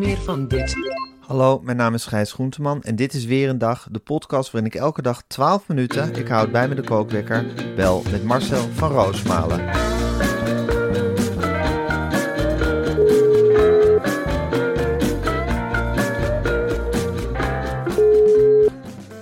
[0.00, 0.76] Meer van dit.
[1.20, 4.70] Hallo, mijn naam is Gijs Groenteman en dit is weer een dag, de podcast waarin
[4.70, 8.90] ik elke dag 12 minuten, ik houd bij me de kookwekker, bel met Marcel van
[8.90, 9.64] Roosmalen.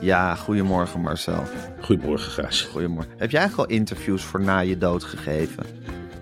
[0.01, 1.43] Ja, goedemorgen Marcel.
[1.81, 2.63] Goedemorgen, Gijs.
[2.63, 3.13] Goedemorgen.
[3.17, 5.65] Heb jij eigenlijk al interviews voor na je dood gegeven?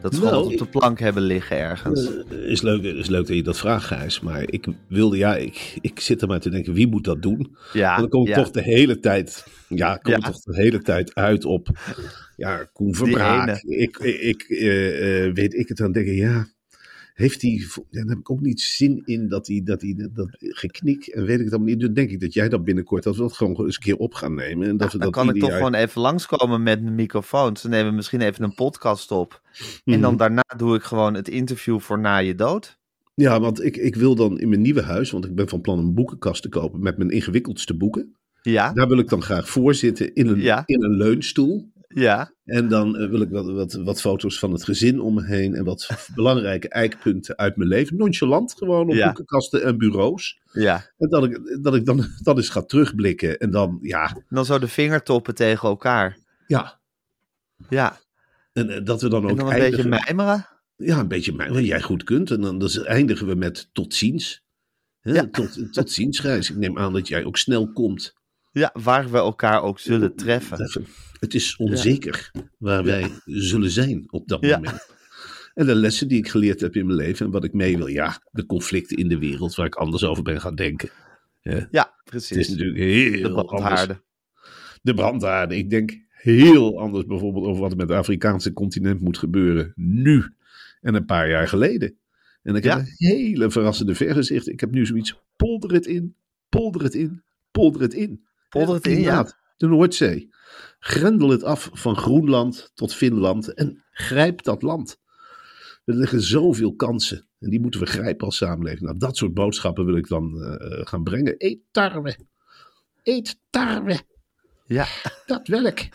[0.06, 2.08] Dat ze Nou, gewoon op de plank hebben liggen ergens.
[2.30, 4.20] Eh, is, leuk, is leuk dat je dat vraagt, Gijs.
[4.20, 7.56] Maar ik wilde, ja, ik, ik zit er maar te denken, wie moet dat doen?
[7.72, 8.34] Ja, dan kom ik ja.
[8.34, 10.30] toch de hele tijd, ja, kom ik Ja.
[10.30, 11.68] toch de hele tijd uit op,
[12.36, 13.62] ja, Koen Verbraak.
[13.62, 16.46] Ik, ik eh, eh, weet ik het dan denken, ja,
[17.16, 20.28] heeft hij, ja, dan heb ik ook niet zin in dat hij, dat hij, dat
[20.38, 21.80] geknik en weet ik het allemaal niet.
[21.80, 24.14] Dan denk ik dat jij dat binnenkort, dat we dat gewoon eens een keer op
[24.14, 24.68] gaan nemen.
[24.68, 27.56] En dat we Dan dat kan ik toch gewoon even langskomen met mijn microfoon.
[27.56, 29.42] Ze nemen misschien even een podcast op.
[29.84, 30.00] En Mhm.
[30.00, 32.78] dan daarna doe ik gewoon het interview voor na je dood.
[33.14, 35.78] Ja, want ik, ik wil dan in mijn nieuwe huis, want ik ben van plan
[35.78, 38.14] een boekenkast te kopen met mijn ingewikkeldste boeken.
[38.42, 40.62] Ja, Daar wil ik dan graag voor zitten in een, Ja.
[40.66, 41.70] in een leunstoel.
[42.00, 45.24] Ja, En dan eh, wil ik wat, wat, wat foto's van het gezin om me
[45.24, 47.96] heen en wat belangrijke eikpunten uit mijn leven.
[47.96, 49.04] Nonchalant gewoon op Ja.
[49.06, 50.40] boekenkasten en bureaus.
[50.52, 50.90] ja.
[50.98, 53.38] En dat ik, dat ik dan, dan eens ga terugblikken.
[53.38, 56.18] En dan, ja, dan zo de vingertoppen tegen elkaar.
[56.46, 56.80] ja.
[57.68, 57.98] Ja,
[58.52, 59.90] En eh, dat we dan ook en dan een eindigen.
[59.90, 60.46] beetje mijmeren.
[60.76, 62.30] Ja, een beetje mij, wat jij goed kunt.
[62.30, 64.42] En dan dus eindigen we met tot ziens.
[65.00, 65.28] Ja.
[65.30, 66.50] tot, tot ziens, Gijs.
[66.50, 68.14] Ik neem aan dat jij ook snel komt.
[68.58, 70.70] Ja, waar we elkaar ook zullen treffen.
[71.20, 74.56] Het is onzeker waar wij zullen zijn op dat Ja.
[74.56, 74.86] moment.
[75.54, 77.86] En de lessen die ik geleerd heb in mijn leven en wat ik mee wil.
[77.86, 80.88] Ja, de conflicten in de wereld waar ik anders over ben gaan denken.
[81.40, 82.48] Ja, Ja, het is precies.
[82.48, 83.46] natuurlijk De heel anders.
[83.46, 84.02] brandhaarden.
[84.82, 85.56] De brandhaarden.
[85.58, 90.24] Ik denk heel anders bijvoorbeeld over wat er met het Afrikaanse continent moet gebeuren nu
[90.80, 91.96] en een paar jaar geleden.
[92.42, 92.76] En ik Ja.
[92.76, 94.48] heb een hele verrassende vergezicht.
[94.48, 96.14] Ik heb nu zoiets, polder het in,
[96.48, 98.24] polder het in, polder het in.
[98.48, 99.26] Polder het in, ja.
[99.56, 100.34] De Noordzee.
[100.78, 104.96] Grendel het af van Groenland tot Finland en grijp dat land.
[105.84, 108.82] Er liggen zoveel kansen en die moeten we grijpen als samenleving.
[108.82, 111.34] Nou, dat soort boodschappen wil ik dan eh, gaan brengen.
[111.38, 112.16] Eet tarwe.
[113.02, 113.98] Eet tarwe.
[114.66, 114.86] Ja,
[115.26, 115.88] Dat wil ik.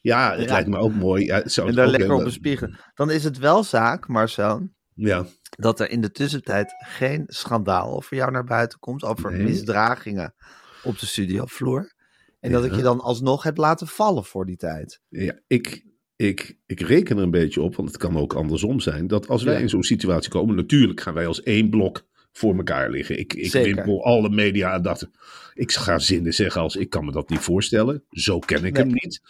[0.00, 0.52] Ja, het Ja.
[0.52, 1.24] lijkt me ook mooi.
[1.24, 2.78] Ja, het zou en daar lekker heel- op bespiegelen.
[2.94, 8.16] Dan is het wel zaak, Marcel, Ja, dat er in de tussentijd geen schandaal over
[8.16, 9.02] jou naar buiten komt.
[9.04, 9.42] Over Nee.
[9.42, 10.34] misdragingen
[10.82, 11.92] op de studiovloer.
[12.40, 15.00] En dat ik je dan alsnog heb laten vallen voor die tijd.
[15.08, 15.84] ja ik,
[16.16, 19.06] ik, ik reken er een beetje op, want het kan ook andersom zijn.
[19.06, 19.60] Dat als wij Ja.
[19.60, 23.18] in zo'n situatie komen, natuurlijk gaan wij als één blok voor elkaar liggen.
[23.18, 23.74] Ik, ik Zeker.
[23.74, 25.10] wimpel alle media en dat.
[25.54, 28.04] Ik ga zinnen zeggen als ik kan me dat niet voorstellen.
[28.10, 28.82] Zo ken ik Nee.
[28.82, 29.20] hem niet.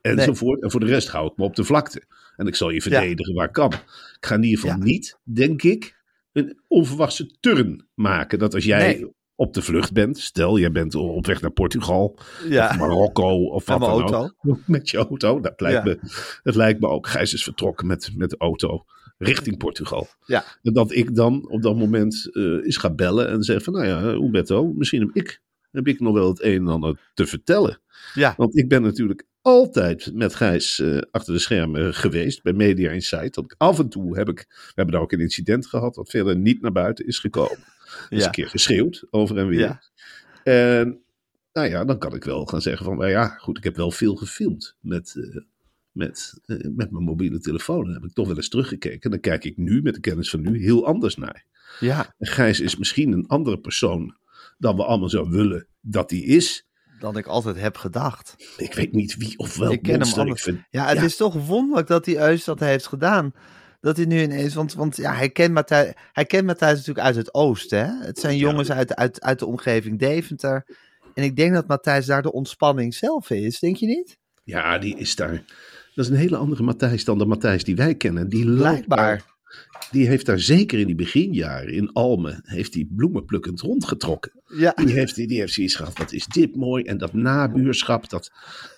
[0.00, 0.62] Enzovoort.
[0.62, 2.02] En voor de rest hou ik me op de vlakte.
[2.36, 3.72] En ik zal je verdedigen waar ik kan.
[3.72, 3.82] Ik
[4.20, 4.84] ga in ieder geval Ja.
[4.84, 5.96] niet, denk ik,
[6.32, 8.38] een onverwachte turn maken.
[8.38, 9.12] Dat als jij Nee.
[9.38, 12.18] Op de vlucht bent, stel jij bent op weg naar Portugal,
[12.48, 12.68] Ja.
[12.68, 14.30] of Marokko of wat dan auto.
[14.42, 14.58] ook.
[14.66, 15.40] Met je auto.
[15.40, 15.84] Dat lijkt, Ja.
[15.84, 15.98] me,
[16.42, 17.06] dat lijkt me ook.
[17.06, 18.84] Gijs is vertrokken met, met de auto
[19.18, 20.06] richting Portugal.
[20.26, 20.44] Ja.
[20.62, 23.86] En dat ik dan op dat moment eh eens ga bellen en zeg van, nou
[23.86, 27.80] ja, Humberto, misschien heb ik, heb ik nog wel het een en ander te vertellen.
[28.14, 32.90] Ja, Want ik ben natuurlijk altijd met Gijs eh, achter de schermen geweest bij Media
[32.90, 33.34] Insight.
[33.34, 36.36] Dat af en toe heb ik, we hebben daar ook een incident gehad wat verder
[36.36, 37.58] niet naar buiten is gekomen.
[38.08, 38.24] Is Ja.
[38.26, 39.58] een keer geschreeuwd over en weer.
[39.60, 39.82] Ja.
[40.44, 41.00] En
[41.52, 43.90] nou ja, dan kan ik wel gaan zeggen van, nou ja, goed, ik heb wel
[43.90, 45.40] veel gefilmd met, eh,
[45.92, 47.84] met, eh, met mijn mobiele telefoon.
[47.84, 49.00] Dan heb ik toch wel eens teruggekeken.
[49.00, 51.44] En dan kijk ik nu, met de kennis van nu, heel anders naar.
[51.80, 54.16] ja, En Gijs is misschien een andere persoon
[54.58, 56.66] dan we allemaal zo willen dat hij is.
[57.00, 58.34] dan ik altijd heb gedacht.
[58.56, 60.60] Ik weet niet wie of welk Ik ken hem monster ik vind.
[60.70, 61.02] Ja, het Ja.
[61.04, 63.32] is toch wonderlijk dat die Eus dat heeft gedaan.
[63.80, 67.16] Dat hij nu ineens, want, want ja, hij kent, Matthijs, hij kent Matthijs natuurlijk uit
[67.16, 67.78] het oosten.
[67.78, 68.06] Hè?
[68.06, 70.66] Het zijn jongens uit, uit, uit de omgeving Deventer.
[71.14, 74.18] En ik denk dat Matthijs daar de ontspanning zelf is, denk je niet?
[74.44, 75.44] Ja, die is daar.
[75.94, 78.28] Dat is een hele andere Matthijs dan de Matthijs die wij kennen.
[78.28, 79.24] Die loopt Blijkbaar.
[79.90, 84.32] Die heeft daar zeker in die beginjaren in Almen, heeft hij bloemenplukkend rondgetrokken.
[84.56, 84.72] Ja.
[84.76, 86.84] Die heeft, die heeft zoiets gehad, wat is dit mooi.
[86.84, 88.32] En dat nabuurschap, dat,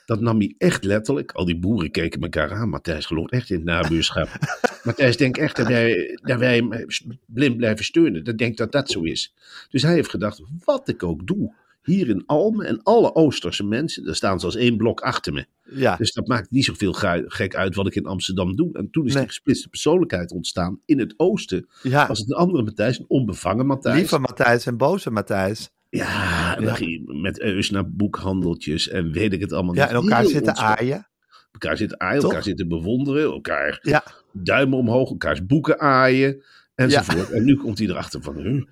[0.06, 1.32] dat nam hij echt letterlijk.
[1.32, 2.68] Al die boeren keken elkaar aan.
[2.68, 4.28] Matthijs gelooft echt in het nabuurschap.
[4.84, 6.86] Matthijs denkt echt dat wij, dat wij hem
[7.26, 8.24] blind blijven steunen.
[8.24, 9.34] Dat denkt dat dat zo is.
[9.70, 11.54] Dus hij heeft gedacht, wat ik ook doe.
[11.90, 15.46] Hier in Almen en alle Oosterse mensen, daar staan ze als één blok achter me.
[15.70, 15.96] Ja.
[15.96, 16.92] Dus dat maakt niet zoveel
[17.26, 18.72] gek uit wat ik in Amsterdam doe.
[18.72, 19.22] En toen is Nee.
[19.22, 20.80] die gesplitste persoonlijkheid ontstaan.
[20.84, 22.06] In het oosten ja.
[22.06, 23.96] was het een andere Matthijs, een onbevangen Matthijs.
[23.96, 25.70] Lieve Matthijs en boze Matthijs.
[25.88, 29.80] Ja, en dan ging je met Eus naar boekhandeltjes en weet ik het allemaal Ja,
[29.80, 29.90] niet.
[29.90, 31.08] en elkaar zitten aaien.
[31.52, 32.30] Elkaar zitten aaien, Toch?
[32.30, 34.04] elkaar zitten bewonderen, elkaar Ja.
[34.32, 36.42] duimen omhoog, elkaars boeken aaien
[36.74, 37.30] enzovoort.
[37.30, 38.62] En nu komt hij erachter van, huh,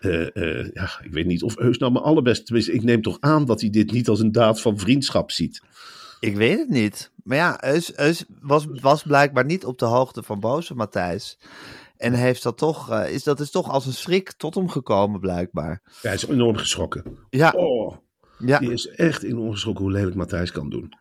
[0.00, 3.16] eh, eh, ja, ik weet niet of Eus nou mijn allerbeste, tenminste ik neem toch
[3.20, 5.62] aan dat hij dit niet als een daad van vriendschap ziet.
[6.20, 7.10] Ik weet het niet.
[7.22, 11.38] Maar ja, Eus, Eus was, was blijkbaar niet op de hoogte van boze Matthijs.
[11.96, 15.20] En heeft dat toch, eh, is, dat is toch als een schrik tot hem gekomen,
[15.20, 15.80] blijkbaar.
[15.84, 17.04] Ja, hij is enorm geschrokken.
[17.30, 17.96] Ja, Oh,
[18.38, 20.92] ja, die is echt enorm geschrokken hoe lelijk Matthijs kan doen.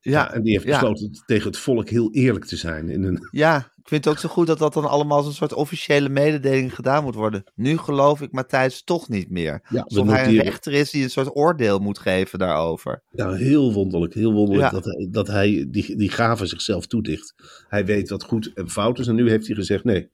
[0.00, 0.32] ja.
[0.32, 0.70] en die heeft ja.
[0.70, 2.88] besloten tegen het volk heel eerlijk te zijn.
[2.88, 5.32] In een, Ja, ik vind het ook zo goed dat dat dan allemaal als een
[5.32, 7.44] soort officiële mededeling gedaan moet worden.
[7.54, 9.60] Nu geloof ik Matthijs toch niet meer.
[9.68, 13.02] Ja, Alsof hij een rechter is die een soort oordeel moet geven daarover.
[13.10, 14.14] Ja, heel wonderlijk.
[14.14, 14.74] Heel wonderlijk Ja.
[14.80, 17.34] dat hij, dat hij die, die gave zichzelf toedicht.
[17.68, 19.06] Hij weet wat goed en fout is.
[19.06, 20.10] En nu heeft hij gezegd: nee,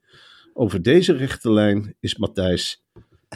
[0.54, 2.82] over deze rechte lijn is Matthijs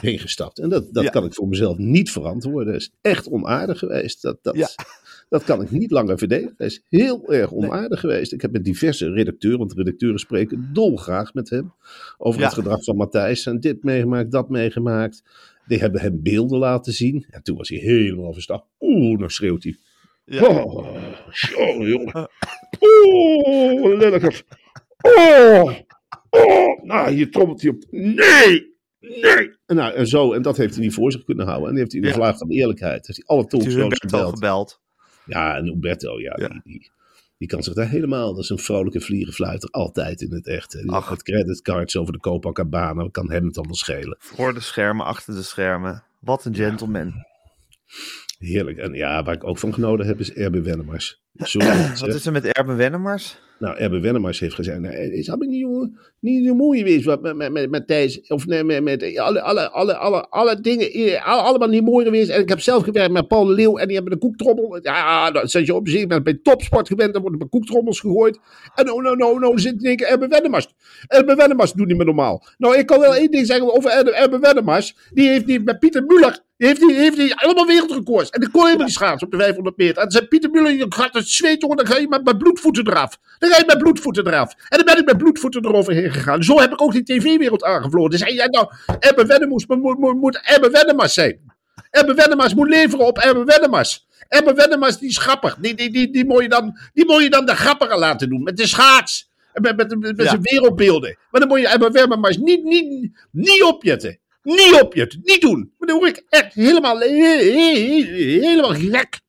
[0.01, 0.59] heen gestapt.
[0.59, 1.09] En dat, dat Ja.
[1.09, 2.67] kan ik voor mezelf niet verantwoorden.
[2.67, 4.21] Hij is echt onaardig geweest.
[4.21, 4.67] Dat, dat, Ja.
[5.29, 6.53] dat kan ik niet langer verdedigen.
[6.57, 8.33] Hij is heel erg onaardig geweest.
[8.33, 11.73] Ik heb met diverse redacteuren, want redacteuren spreken dolgraag met hem.
[12.17, 12.45] Over Ja.
[12.45, 13.45] het gedrag van Matthijs.
[13.45, 15.23] En dit meegemaakt, dat meegemaakt.
[15.67, 17.25] Die hebben hem beelden laten zien.
[17.29, 18.63] En toen was hij helemaal verstag.
[18.79, 19.77] Oeh, nou schreeuwt hij.
[20.25, 20.47] Ja.
[20.63, 20.87] Oh,
[21.57, 22.29] jongen, jongen.
[23.97, 24.43] Lelijkers.
[25.01, 25.71] Oh,
[26.29, 26.83] oh.
[26.83, 27.83] Nou, hier trommelt hij op.
[27.89, 29.55] Nee, nee.
[29.65, 31.67] En, nou, en zo, en dat heeft hij niet voor zich kunnen houden.
[31.67, 32.19] En die heeft hij in de Ja.
[32.23, 33.07] vlaag van eerlijkheid.
[33.07, 34.33] Heeft hij alle talkshows gebeld.
[34.33, 34.81] gebeld.
[35.25, 36.47] Ja, en Umberto, ja, Ja.
[36.47, 36.91] Die, die,
[37.37, 38.33] die kan zich daar helemaal...
[38.33, 40.71] Dat is een vrolijke vlierenfluiter, altijd in het echt.
[40.71, 41.07] Die Ach.
[41.07, 43.07] had creditcards over de Copacabana.
[43.11, 44.15] Kan hem het allemaal schelen.
[44.19, 46.03] Voor de schermen, achter de schermen.
[46.19, 47.13] Wat een gentleman.
[48.37, 48.77] Heerlijk.
[48.77, 51.21] En ja, waar ik ook van genoten heb, is Erbe Wennemars.
[51.33, 51.67] Sorry,
[51.99, 53.39] Wat is er met Erben Wennemars?
[53.59, 57.21] Nou, Erbe Wennemars heeft gezegd, nou, is allemaal niet, jongen, niet zo mooi geweest wat
[57.21, 58.27] met, met, met, met Thijs.
[58.27, 62.29] Of nee, met, met alle, alle, alle, alle, alle dingen, alle- allemaal niet mooi geweest.
[62.29, 64.79] En ik heb zelf gewerkt met Paul de Leeuw en die hebben de koektrommel.
[64.81, 68.39] Ja, dan zet je op zich, ben bij topsport gewend, dan worden koektrommels gegooid.
[68.75, 70.67] En nou, nou, nou, nou, zit in één keer Erbe Wennemars.
[71.07, 72.45] Erbe Wennemars doet niet meer normaal.
[72.57, 74.45] Nou, ik kan wel één ding zeggen over Erbe.
[75.13, 78.29] Die heeft die met Pieter Muller, heeft die, heeft die allemaal wereldrecords.
[78.29, 79.95] En die kon helemaal niet schaatsen op de 500 meter.
[79.95, 82.37] En dan zei Pieter Muller, je gaat het zweet, jongen, dan ga je met, met
[82.37, 83.17] bloedvoeten eraf.
[83.47, 84.53] Dan ga je met bloedvoeten eraf.
[84.69, 86.43] En dan ben ik met bloedvoeten eroverheen gegaan.
[86.43, 88.09] Zo heb ik ook die tv-wereld aangevlogen.
[88.09, 88.67] Dus zei jij nou,
[88.99, 91.39] Ebbe Wennemars moet, moet, moet, Ebbe Wennemars zijn.
[91.91, 94.05] Ebbe Wennemars moet leveren op Ebbe Wennemars.
[94.27, 95.55] Ebbe Wennemars, die is grappig.
[95.59, 98.43] Die, die, die, die, moet je dan, die moet je dan de grappiger laten doen.
[98.43, 99.29] Met de schaats.
[99.53, 100.29] En Met, met, met, met Ja.
[100.29, 101.17] zijn wereldbeelden.
[101.31, 104.19] Maar dan moet je Ebbe Wennemars niet, niet, niet opjetten.
[104.43, 105.19] Niet opjetten.
[105.23, 105.73] Niet doen.
[105.77, 109.19] Maar dan word ik echt helemaal, he- he- he- helemaal gek.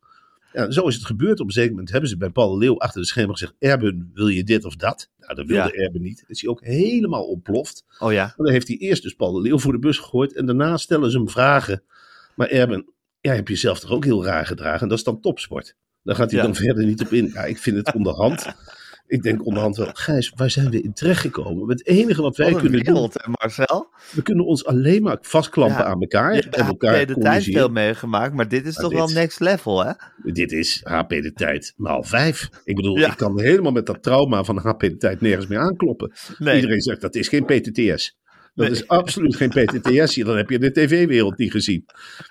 [0.53, 1.41] Ja, zo is het gebeurd.
[1.41, 4.11] Op een zeker moment hebben ze bij Paul de Leeuw achter de schermen gezegd: Erben,
[4.15, 5.11] wil je dit of dat?
[5.19, 5.83] Nou, dat wilde Ja.
[5.85, 6.25] Erben niet.
[6.27, 7.85] Is hij ook helemaal ontploft.
[7.99, 8.25] Oh ja.
[8.25, 10.33] Maar dan heeft hij eerst dus Paul de Leeuw voor de bus gegooid.
[10.35, 11.83] En daarna stellen ze hem vragen.
[12.35, 12.87] Maar Erben,
[13.21, 14.81] jij hebt jezelf toch ook heel raar gedragen.
[14.81, 15.75] En dat is dan topsport.
[16.03, 16.45] Daar gaat hij Ja.
[16.47, 17.31] dan verder niet op in.
[17.33, 18.47] Ja, ik vind het onderhand.
[19.09, 21.69] Ik denk onderhand wel, Gijs, waar zijn we in terechtgekomen?
[21.69, 23.89] Het enige wat wij Wat kunnen doen, hè, Marcel?
[24.13, 25.85] we kunnen ons alleen maar vastklampen Ja.
[25.85, 26.35] aan elkaar.
[26.35, 29.09] Je en HP elkaar de tijd veel meegemaakt, maar dit is Maar toch dit- wel
[29.23, 29.93] next level, hè?
[30.33, 32.49] Dit is HP de tijd maal vijf.
[32.65, 33.11] Ik bedoel, Ja.
[33.11, 36.13] ik kan helemaal met dat trauma van HP de tijd nergens meer aankloppen.
[36.39, 36.55] Nee.
[36.55, 38.17] Iedereen zegt dat is geen PTTS.
[38.59, 40.15] Dat is absoluut geen PTTS.
[40.15, 41.85] Dan heb je de tv-wereld niet gezien.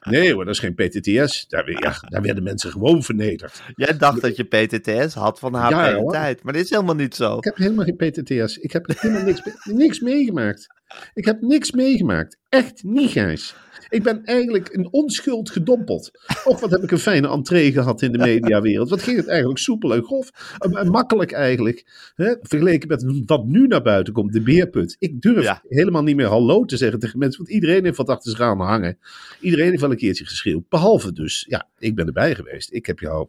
[0.09, 1.45] Nee hoor, dat is geen PTTS.
[1.47, 3.61] Daar, ja, daar werden mensen gewoon vernederd.
[3.75, 6.11] Jij dacht dat je PTTS had van HP Ja, de hoor.
[6.11, 7.37] tijd, maar dit is helemaal niet zo.
[7.37, 8.57] Ik heb helemaal geen PTTS.
[8.57, 10.67] Ik heb helemaal niks, niks meegemaakt.
[11.13, 12.37] Ik heb niks meegemaakt.
[12.49, 13.55] Echt niet, Gijs.
[13.89, 16.11] Ik ben eigenlijk een onschuld gedompeld.
[16.43, 18.89] Och, wat heb ik een fijne entree gehad in de mediawereld.
[18.89, 20.55] Wat ging het eigenlijk soepel en grof.
[20.57, 22.11] En, makkelijk eigenlijk.
[22.15, 22.35] Hè?
[22.41, 24.95] Vergeleken met wat nu naar buiten komt, de beerput.
[24.99, 25.61] Ik durf Ja.
[25.67, 27.43] helemaal niet meer hallo te zeggen tegen mensen.
[27.43, 28.97] Want iedereen heeft wat achter zich aan hangen.
[29.39, 30.69] Iedereen heeft wel een keertje geschreeuwd.
[30.69, 32.73] Behalve dus, ja, ik ben erbij geweest.
[32.73, 33.27] Ik heb jou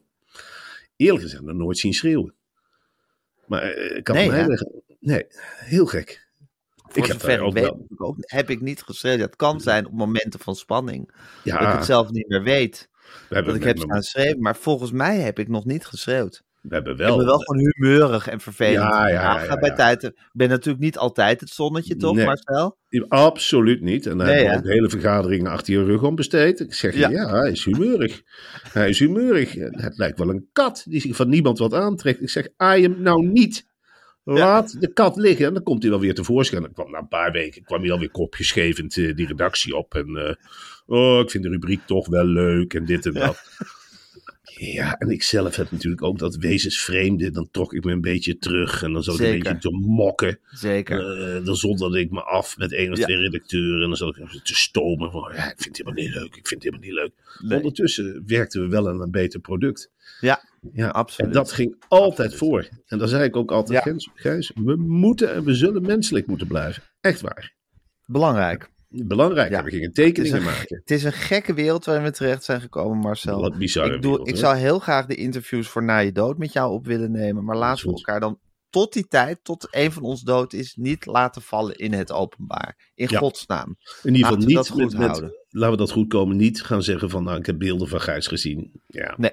[0.96, 2.34] eerlijk gezegd nog nooit zien schreeuwen.
[3.46, 4.58] Maar eh, ik kan Nee, mij
[5.00, 5.26] Nee,
[5.58, 6.27] heel gek.
[6.88, 9.20] Voor heb zover ik ook weet, wel- heb ik, ook, heb ik niet geschreven.
[9.20, 11.10] Het kan zijn op momenten van spanning.
[11.44, 12.88] Ja, Dat ik het zelf niet meer weet.
[13.28, 14.40] we Dat ik heb staan schreeuwen.
[14.40, 16.42] Maar volgens mij heb ik nog niet geschreeuwd.
[16.60, 17.16] we hebben Ik wel.
[17.16, 18.92] ben wel gewoon humeurig en vervelend.
[18.94, 20.02] Ja, ja, bij tijd.
[20.02, 22.24] Ik ben natuurlijk niet altijd het zonnetje, toch, Nee.
[22.24, 22.76] Marcel?
[23.08, 24.06] Absoluut niet.
[24.06, 26.60] En daar Nee, hebben we ook hele vergaderingen achter je rug om besteed.
[26.60, 27.08] Ik zeg, ja.
[27.08, 27.30] Ja.
[27.40, 28.22] hij is humeurig.
[28.72, 29.52] Hij is humeurig.
[29.54, 32.20] Het lijkt wel een kat die zich van niemand wat aantrekt.
[32.22, 33.66] Ik zeg, aai hem nou niet.
[34.36, 35.46] Laat de kat liggen.
[35.46, 36.62] En dan komt hij wel weer tevoorschijn.
[36.62, 39.94] Dan kwam na een paar weken kwam hij alweer kopjesgevend eh, die redactie op.
[39.94, 40.34] En eh,
[40.86, 43.22] oh, ik vind de rubriek toch wel leuk en dit en dat.
[43.58, 43.66] Ja,
[44.98, 47.30] en ik zelf heb natuurlijk ook dat wezensvreemde.
[47.30, 48.82] Dan trok ik me een beetje terug.
[48.82, 50.38] En dan zat ik een beetje te mokken.
[50.50, 51.20] Zeker.
[51.36, 53.04] Eh, dan zonderde ik me af met één of Ja.
[53.04, 53.82] twee redacteuren.
[53.82, 55.10] En dan zat ik te stomen.
[55.10, 56.36] Van, ja, ik vind het helemaal niet leuk.
[56.36, 57.12] Ik vind het helemaal niet leuk.
[57.48, 57.56] Nee.
[57.56, 59.90] Ondertussen werkten we wel aan een beter product.
[60.20, 61.30] Ja, Ja, absoluut.
[61.30, 62.68] En dat ging altijd voor.
[62.86, 63.96] En dan zei ik ook altijd, Ja.
[64.14, 66.82] Gijs, we moeten en we zullen menselijk moeten blijven.
[67.00, 67.52] Echt waar.
[68.06, 68.70] belangrijk.
[68.88, 69.50] Belangrijk.
[69.50, 69.62] Ja.
[69.64, 70.76] We gingen Het tekeningen een, maken.
[70.78, 73.40] het is een gekke wereld waarin we terecht zijn gekomen, Marcel.
[73.40, 76.38] Wat bizarre ik, doe, wereld, ik zou heel graag de interviews voor Na Je Dood
[76.38, 77.44] met jou op willen nemen.
[77.44, 78.38] Maar laten we elkaar dan
[78.70, 82.90] tot die tijd, tot een van ons dood is, niet laten vallen in het openbaar.
[82.94, 83.18] In Ja.
[83.18, 83.76] godsnaam.
[84.02, 85.32] In ieder geval niet dat goed met, met- houden.
[85.48, 86.36] laten we dat goed komen.
[86.36, 88.80] Niet gaan zeggen van, nou, ik heb beelden van Gijs gezien.
[88.86, 89.14] Ja.
[89.16, 89.32] Nee.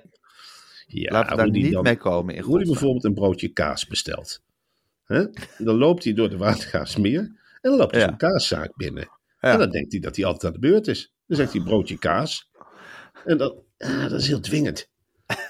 [0.88, 3.88] Ja, laten we daar niet dan- mee komen in Hoe hij bijvoorbeeld een broodje kaas
[3.88, 4.42] bestelt.
[5.04, 5.26] Hè?
[5.58, 8.08] Dan loopt hij door de Watergaasmeer en dan loopt hij Ja.
[8.08, 9.10] zo'n kaaszaak binnen.
[9.52, 11.14] En dan denkt hij dat hij altijd aan de beurt is.
[11.28, 12.50] Dan zegt hij broodje kaas.
[13.26, 14.90] En dat, ah, dat is heel dwingend.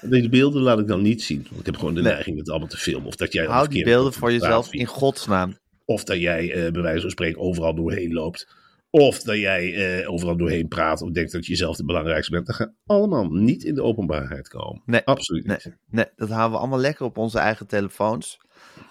[0.00, 1.46] Deze beelden laat ik dan niet zien.
[1.48, 2.12] Want ik heb gewoon de Nee.
[2.12, 3.06] neiging het allemaal te filmen.
[3.06, 5.58] Of dat jij dan Hou die beelden voor jezelf in godsnaam.
[5.84, 8.48] Of dat jij eh, bij wijze van spreken overal doorheen loopt.
[8.90, 11.02] Of dat jij eh, overal doorheen praat.
[11.02, 12.46] Of denkt dat je zelf de belangrijkste bent.
[12.46, 14.82] Dat gaat allemaal niet in de openbaarheid komen.
[14.86, 15.04] Nee.
[15.04, 15.64] Absoluut niet.
[15.64, 18.38] Nee, nee, dat houden we allemaal lekker op onze eigen telefoons.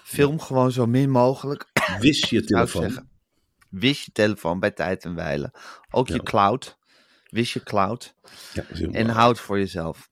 [0.03, 1.65] Film gewoon zo min mogelijk.
[1.99, 3.13] Wist je telefoon.
[3.79, 5.53] Wis je telefoon bij tijd en wijle.
[5.91, 6.77] Ook je cloud.
[7.29, 8.15] Wis je cloud.
[8.91, 10.09] En houd voor jezelf.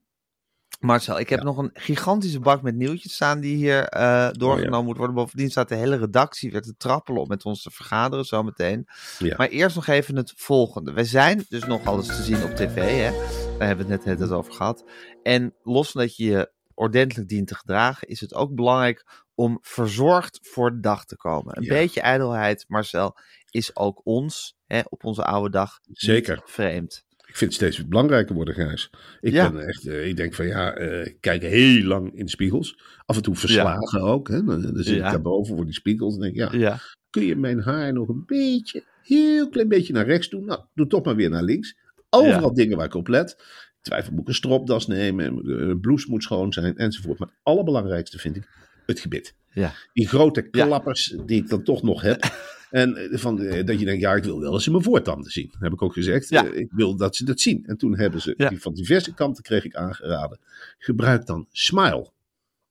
[0.79, 4.85] Marcel, ik heb nog een gigantische bak met nieuwtjes staan die hier eh, doorgenomen Oh,
[4.85, 5.15] moet worden.
[5.15, 8.87] Bovendien staat de hele redactie weer te trappelen om met ons te vergaderen zometeen.
[9.19, 9.35] Ja.
[9.37, 10.93] Maar eerst nog even het volgende.
[10.93, 13.11] We zijn dus nog alles te zien op tv, hè?
[13.57, 14.83] Daar hebben we het net, net over gehad.
[15.23, 19.57] En los van dat je je ordentelijk dient te gedragen, is het ook belangrijk om
[19.61, 21.57] verzorgd voor de dag te komen.
[21.57, 21.73] Een Ja.
[21.73, 23.17] beetje ijdelheid, Marcel,
[23.49, 26.41] is ook ons, hè, op onze oude dag, Zeker.
[26.45, 27.05] vreemd.
[27.27, 28.89] Ik vind het steeds belangrijker worden, Gijs.
[29.21, 29.51] Ik, Ja.
[29.51, 32.79] ben echt, eh, ik denk van ja, eh, ik kijk heel lang in de spiegels.
[33.05, 34.27] Af en toe verslagen ook.
[34.27, 34.43] Hè?
[34.43, 37.93] Dan, dan zit ik daarboven voor die spiegels en denk ja, kun je mijn haar
[37.93, 40.45] nog een beetje, heel klein beetje naar rechts doen?
[40.45, 41.75] Nou, doe toch maar weer naar links.
[42.09, 43.43] Overal dingen waar ik op let.
[43.81, 45.47] Twijfel, moet ik een stropdas nemen?
[45.49, 47.19] Een blouse moet schoon zijn, enzovoort.
[47.19, 48.47] Maar het allerbelangrijkste vind ik
[48.85, 49.35] het gebit.
[49.53, 49.73] ja.
[49.93, 50.65] Die grote Ja.
[50.65, 52.23] klappers die ik dan toch nog heb.
[52.73, 55.49] En eh, van, eh, dat je denkt, ja, ik wil wel eens mijn voortanden zien.
[55.51, 56.29] Dat heb ik ook gezegd.
[56.29, 56.45] Ja.
[56.45, 57.65] Eh, ik wil dat ze dat zien.
[57.65, 60.39] En toen hebben ze, die van diverse kanten kreeg ik aangeraden.
[60.77, 62.11] Gebruik dan Smile.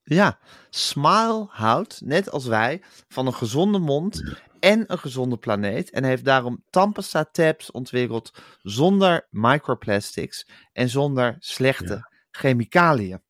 [0.03, 0.39] Ja,
[0.71, 4.23] Smile houdt, net als wij, van een gezonde mond
[4.61, 5.91] en een gezonde planeet.
[5.91, 13.21] En heeft daarom Tampesta tabs ontwikkeld zonder microplastics en zonder slechte chemicaliën.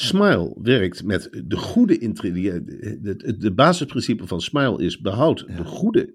[0.00, 3.02] Smile werkt met de goede ingrediënten.
[3.02, 6.14] De, de basisprincipe van Smile is behoud de goede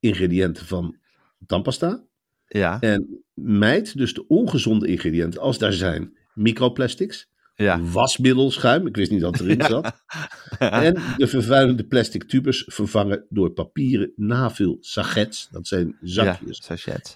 [0.00, 0.96] ingrediënten van
[1.46, 2.04] tandpasta.
[2.46, 7.28] Ja, En mijd dus de ongezonde ingrediënten als daar zijn microplastics.
[7.54, 8.86] ja, wasmiddelschuim.
[8.86, 9.92] Ik wist niet dat het erin zat.
[10.58, 15.48] En de vervuilende plastic tubes vervangen door papieren navul sachets.
[15.50, 16.56] Dat zijn zakjes.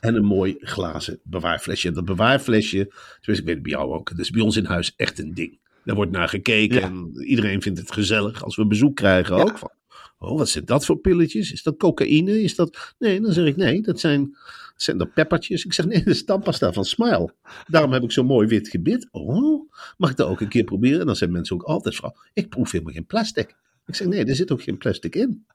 [0.01, 1.89] En een mooi glazen bewaarflesje.
[1.89, 2.85] En dat bewaarflesje,
[3.21, 5.35] tenminste ik weet het bij jou ook, dat is bij ons in huis echt een
[5.35, 5.61] ding.
[5.85, 6.87] Daar wordt naar gekeken Ja.
[6.87, 9.59] en iedereen vindt het gezellig als we bezoek krijgen ook.
[9.59, 9.71] Van,
[10.19, 11.53] oh, wat zijn dat voor pilletjes?
[11.53, 12.43] Is dat cocaïne?
[12.43, 12.95] Is dat...
[12.99, 14.37] Nee, dan zeg ik nee, dat zijn,
[14.77, 15.65] zijn dat peppertjes.
[15.65, 17.35] Ik zeg nee, dat is tandpasta van Smile.
[17.67, 19.09] Daarom heb ik zo'n mooi wit gebit.
[19.11, 21.01] Oh, mag ik dat ook een keer proberen?
[21.01, 23.57] En dan zijn mensen ook altijd van, ik proef helemaal geen plastic.
[23.87, 25.47] Ik zeg nee, er zit ook geen plastic in.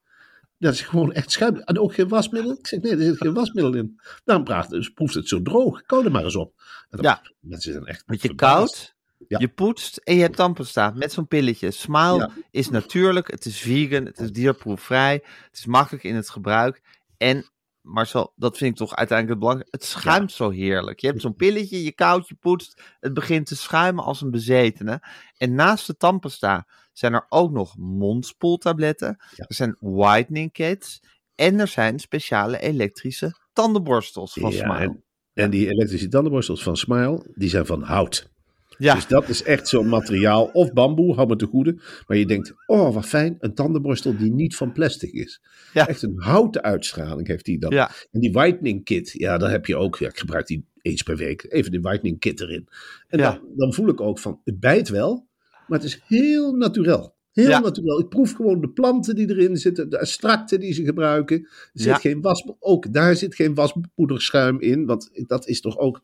[0.60, 1.56] Dat is gewoon echt schuim.
[1.58, 2.52] En ook geen wasmiddel?
[2.52, 4.00] Ik zeg nee, er zit geen wasmiddel in.
[4.24, 5.82] Daarom praat, dus proeft het zo droog.
[5.82, 6.54] Kou er maar eens op.
[6.90, 7.22] En dan, Ja.
[7.40, 8.76] Mensen zijn echt Want je verbaasd.
[8.76, 8.96] koud,
[9.28, 9.40] Ja.
[9.40, 11.72] je poetst en je hebt tandpasta met zo'n pilletje.
[11.72, 12.30] Smile Ja.
[12.52, 16.82] is natuurlijk, het is vegan, het is dierproefvrij, het is makkelijk in het gebruik.
[17.18, 19.78] En Marcel, dat vind ik toch uiteindelijk het belangrijkste.
[19.78, 21.00] Het schuimt zo heerlijk.
[21.00, 22.82] Je hebt zo'n pilletje, je koud, je poetst.
[23.00, 25.02] Het begint te schuimen als een bezetene.
[25.38, 29.08] En naast de tandpasta zijn er ook nog mondspoeltabletten.
[29.36, 31.02] Er zijn whitening kits.
[31.36, 34.78] En er zijn speciale elektrische tandenborstels van Smile.
[34.78, 38.30] en, en die elektrische tandenborstels van Smile, die zijn van hout.
[38.78, 38.94] Ja.
[38.94, 40.50] Dus dat is echt zo'n materiaal.
[40.54, 41.80] Of bamboe, hou me te goede.
[42.08, 45.42] Maar je denkt, oh wat fijn, een tandenborstel die niet van plastic is.
[45.74, 45.88] Ja.
[45.88, 47.72] Echt een houten uitstraling heeft die dan.
[47.72, 47.92] Ja.
[48.12, 49.98] En die whitening kit, ja, daar heb je ook.
[49.98, 51.46] Ja, ik gebruik die eens per week.
[51.50, 52.68] Even de whitening kit erin.
[53.08, 55.28] En dan, dan voel ik ook van, het bijt wel,
[55.68, 57.16] maar het is heel natuurlijk.
[57.32, 57.60] Heel Ja.
[57.60, 58.00] natuurlijk.
[58.00, 61.38] Ik proef gewoon de planten die erin zitten, de extracten die ze gebruiken.
[61.42, 61.98] Er zit Ja.
[61.98, 64.86] geen was, ook daar zit geen waspoederschuim in.
[64.86, 66.02] Want dat is toch ook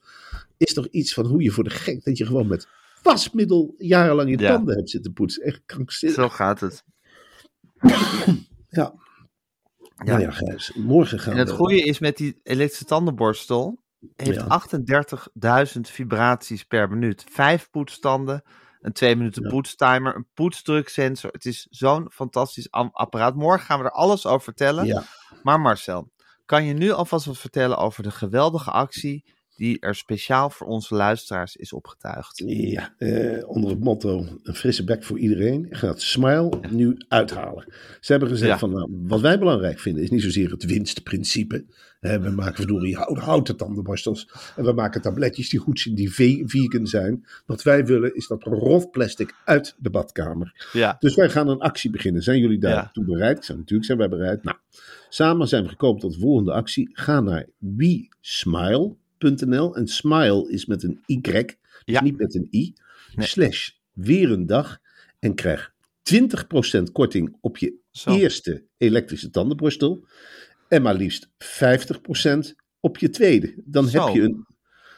[0.57, 2.67] is toch iets van hoe je voor de gek dat je gewoon met
[3.01, 4.55] wasmiddel jarenlang je Ja.
[4.55, 5.43] tanden hebt zitten poetsen.
[5.43, 6.17] Echt krankzinnig.
[6.19, 6.83] Zo gaat het.
[7.81, 7.97] Ja.
[8.69, 8.93] Ja.
[10.05, 13.81] Nou ja, Gijs, morgen gaan En het we- goede is met die elektrische tandenborstel.
[14.15, 14.45] Heeft Ja.
[14.47, 17.23] 38.000 vibraties per minuut.
[17.31, 18.43] Vijf poetsstanden.
[18.81, 19.49] Een twee minuten Ja.
[19.49, 20.15] poetstimer.
[20.15, 21.31] Een poetsdruksensor.
[21.31, 23.35] Het is zo'n fantastisch apparaat.
[23.35, 24.85] Morgen gaan we er alles over vertellen.
[24.85, 25.03] Ja,
[25.43, 26.11] Maar Marcel,
[26.45, 30.95] kan je nu alvast wat vertellen over de geweldige actie die er speciaal voor onze
[30.95, 32.43] luisteraars is opgetuigd?
[32.45, 37.73] ja eh, onder het motto een frisse bek voor iedereen gaat Smile nu uithalen.
[37.99, 38.57] Ze hebben gezegd Ja.
[38.57, 41.65] van nou, wat wij belangrijk vinden is niet zozeer het winstprincipe.
[41.99, 46.13] Hè, we maken verdorie hout- houten tandenborstels en we maken tabletjes die goed zijn, die
[46.13, 47.25] ve- vegan zijn.
[47.45, 50.67] Wat wij willen is dat rof plastic uit de badkamer.
[50.73, 52.21] Ja, Dus wij gaan een actie beginnen.
[52.23, 52.69] Zijn jullie Ja.
[52.69, 53.37] daartoe bereid?
[53.37, 54.43] Ik zeg, natuurlijk zijn wij bereid.
[54.43, 54.57] Nou,
[55.09, 56.89] samen zijn we gekomen tot de volgende actie.
[56.93, 57.47] Ga naar
[59.23, 62.03] En smile is met een Y, dus Ja.
[62.03, 62.73] niet met een I.
[63.15, 63.27] Nee.
[63.27, 64.79] Slash weer een dag.
[65.19, 68.15] En krijg 20% korting op je Zo.
[68.15, 70.05] eerste elektrische tandenborstel.
[70.67, 73.53] En maar liefst 50% op je tweede.
[73.65, 74.05] Dan Zo.
[74.05, 74.45] heb je een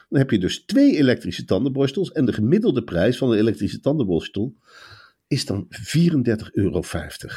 [0.08, 2.12] dan heb je dus twee elektrische tandenborstels.
[2.12, 4.54] En de gemiddelde prijs van een elektrische tandenborstel
[5.26, 6.82] is dan 34,50 euro.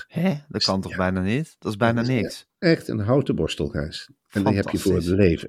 [0.08, 0.34] Hè?
[0.48, 0.98] Dat kan toch Ja.
[0.98, 1.56] bijna niet?
[1.60, 2.46] Dat is bijna Dat is niks.
[2.60, 4.10] Echt een houten borstel, Gijs.
[4.30, 5.40] En die heb je voor het Fantastisch.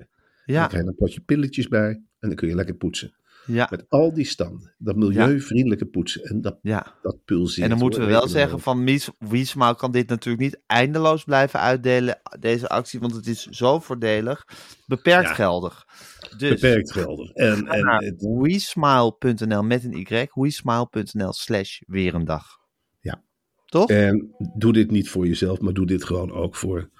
[0.50, 0.60] Leven.
[0.60, 1.88] Dan Ja, krijg je een potje pilletjes bij.
[2.18, 3.14] En dan kun je lekker poetsen.
[3.46, 4.74] ja, Met al die standen.
[4.78, 6.22] Dat milieuvriendelijke poetsen.
[6.22, 6.94] En dat, ja.
[7.02, 7.62] dat pulseert.
[7.64, 11.60] En dan moeten we wel zeggen van Mies- Wiesmaal kan dit natuurlijk niet eindeloos blijven
[11.60, 14.44] uitdelen, deze actie, want het is zo voordelig.
[14.86, 15.34] Beperkt Ja.
[15.34, 15.84] geldig.
[16.38, 17.30] Dus Beperkt geldig.
[17.30, 22.46] En, en naar het, WeSmile.nl met een Y, WeSmile.nl slash weer een dag.
[23.00, 23.22] Ja.
[23.66, 23.88] Toch?
[23.90, 26.90] en doe dit niet voor jezelf, maar doe dit gewoon ook voor,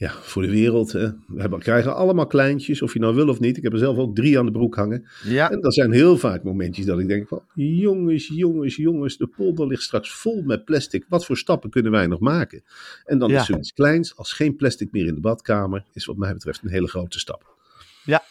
[0.00, 0.92] ja, voor de wereld.
[0.92, 1.08] Hè.
[1.26, 3.56] We hebben, krijgen allemaal kleintjes, of je nou wil of niet.
[3.56, 5.06] Ik heb er zelf ook drie aan de broek hangen.
[5.24, 9.26] Ja, En dat zijn heel vaak momentjes dat ik denk van, jongens, jongens, jongens, de
[9.26, 11.04] polder ligt straks vol met plastic.
[11.08, 12.62] Wat voor stappen kunnen wij nog maken?
[13.04, 13.40] En dan Ja.
[13.40, 16.70] is zoiets kleins als geen plastic meer in de badkamer, is wat mij betreft een
[16.70, 17.56] hele grote stap.
[18.04, 18.22] Ja.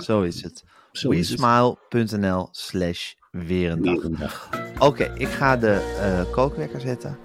[0.00, 0.64] zo is het.
[0.92, 1.40] Zo is het.
[1.40, 4.48] WeSmile.nl slash weer een dag.
[4.78, 7.18] Oké, ik ga de eh, kookwekker zetten.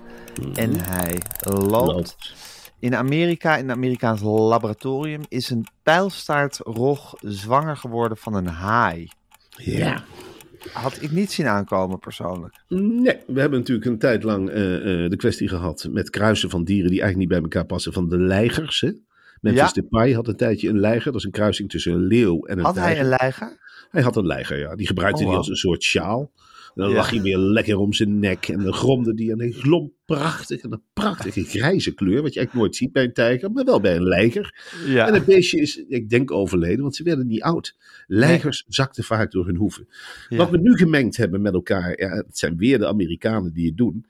[0.56, 1.72] En hij loopt.
[1.72, 2.36] Loopt.
[2.80, 9.08] In Amerika, in een Amerikaans laboratorium, is een pijlstaartrog zwanger geworden van een haai.
[9.50, 10.04] Ja.
[10.74, 12.56] Had ik niet zien aankomen persoonlijk.
[12.68, 16.64] Nee, we hebben natuurlijk een tijd lang eh, eh, de kwestie gehad met kruisen van
[16.64, 18.82] dieren die eigenlijk niet bij elkaar passen, van de leigers.
[18.82, 18.92] Hè?
[19.42, 19.82] Memphis Ja.
[19.82, 22.66] Depay had een tijdje een leiger, dat is een kruising tussen een leeuw en een
[22.66, 23.58] Had hij een leiger?
[23.90, 24.76] Hij had een leiger, ja.
[24.76, 25.40] Die gebruikte Oh, hij wauw.
[25.40, 26.32] als een soort sjaal.
[26.78, 26.96] En dan Ja.
[26.98, 28.48] lag hij weer lekker om zijn nek.
[28.48, 30.62] En dan gromde hij en hij glom prachtig.
[30.62, 33.80] En een prachtige grijze kleur, wat je eigenlijk nooit ziet bij een tijger, maar wel
[33.80, 34.56] bij een leiger.
[34.88, 35.08] Ja.
[35.08, 37.76] En het beestje is, ik denk, overleden, want ze werden niet oud.
[38.08, 39.88] Leigers zakten vaak door hun hoeven.
[40.30, 40.38] Ja.
[40.38, 43.78] Wat we nu gemengd hebben met elkaar, ja, het zijn weer de Amerikanen die het
[43.78, 44.06] doen.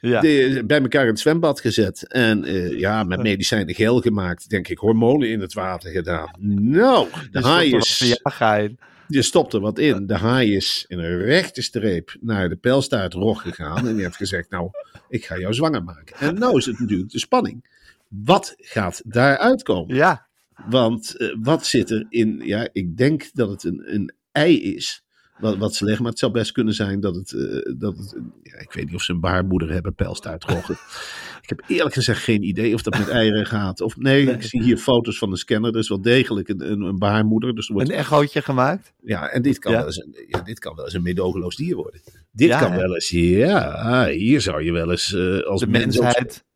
[0.00, 0.20] ja.
[0.20, 2.08] De- bij elkaar in het zwembad gezet.
[2.08, 4.48] En eh, ja, met medicijnen geel gemaakt.
[4.50, 6.30] Denk ik, hormonen in het water gedaan.
[6.60, 8.76] Nou, de Dus haai
[9.08, 10.06] Je stopt er wat in.
[10.06, 13.88] De haai is in een rechte streep naar de pijlstaartrog gegaan.
[13.88, 14.70] En die heeft gezegd, nou,
[15.08, 16.16] ik ga jou zwanger maken.
[16.16, 17.76] En nou is het natuurlijk de spanning.
[18.08, 19.94] Wat gaat daaruit komen?
[19.94, 20.26] Ja,
[20.68, 22.40] Want eh, wat zit er in...
[22.44, 25.02] Ja, ik denk dat het een, een ei is.
[25.38, 26.02] Wat, wat ze leggen.
[26.02, 27.32] Maar het zou best kunnen zijn dat het...
[27.32, 30.74] eh, dat het ja, ik weet niet of ze een baarmoeder hebben, pijlstaartroggen.
[31.42, 33.80] ik heb eerlijk gezegd geen idee of dat met eieren gaat.
[33.80, 35.72] Of nee, ik zie hier foto's van de scanner.
[35.72, 37.54] Er is wel degelijk een, een, een baarmoeder.
[37.54, 38.92] Dus er wordt een echootje gemaakt.
[39.02, 39.78] ja, en dit kan, Ja.
[39.78, 42.00] Wel, eens een, ja, dit kan wel eens een medogeloos dier worden.
[42.32, 46.46] Dit kan wel eens, ja, hier zou je wel eens eh, als De mens mensheid.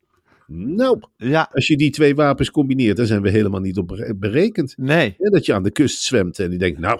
[0.47, 4.15] Nou, Ja, als je die twee wapens combineert, dan zijn we helemaal niet op bere-
[4.15, 4.73] berekend.
[4.77, 5.15] nee.
[5.17, 6.99] Ja, dat je aan de kust zwemt en je denkt, nou,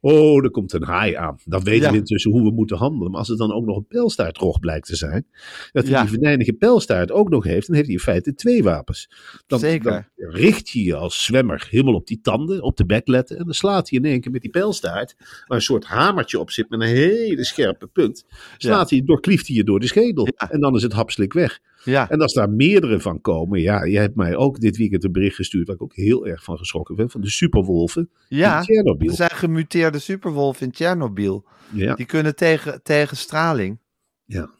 [0.00, 1.38] oh, er komt een haai aan.
[1.44, 1.90] Dan weten Ja.
[1.90, 3.10] we intussen hoe we moeten handelen.
[3.10, 5.26] Maar als het dan ook nog een pijlstaartrog blijkt te zijn,
[5.72, 6.00] dat hij Ja.
[6.02, 9.10] die venijnige pijlstaart ook nog heeft, dan heeft hij in feite twee wapens.
[9.46, 10.10] Dan, Zeker.
[10.16, 13.38] Dan, richt je je als zwemmer helemaal op die tanden, op de bek letten.
[13.38, 16.50] En dan slaat hij in één keer met die pijlstaart, waar een soort hamertje op
[16.50, 18.24] zit met een hele scherpe punt.
[18.56, 20.26] Slaat hij, doorklieft hij je door de schedel.
[20.50, 21.58] En dan is het hapslik weg.
[21.84, 25.12] Ja, En als daar meerdere van komen, ja, je hebt mij ook dit weekend een
[25.12, 28.56] bericht gestuurd waar ik ook heel erg van geschrokken ben, van de superwolven ja.
[28.56, 29.08] in Tsjernobyl.
[29.08, 31.44] Er zijn gemuteerde superwolven in Tsjernobyl.
[31.72, 33.78] Ja, Die kunnen tegen, tegen straling
[34.24, 34.50] ja.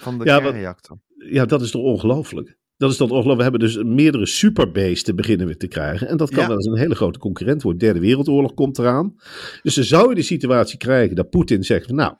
[0.00, 0.98] van de Ja, kernreactor.
[1.30, 2.56] ja, dat is toch ongelooflijk.
[2.76, 3.36] Dat is toch ongelooflijk.
[3.36, 6.08] We hebben dus meerdere superbeesten beginnen we te krijgen.
[6.08, 6.46] En dat kan Ja.
[6.48, 7.80] wel eens een hele grote concurrent worden.
[7.80, 9.14] Derde Wereldoorlog komt eraan.
[9.62, 12.14] Dus dan zou je de situatie krijgen dat Poetin zegt, nou,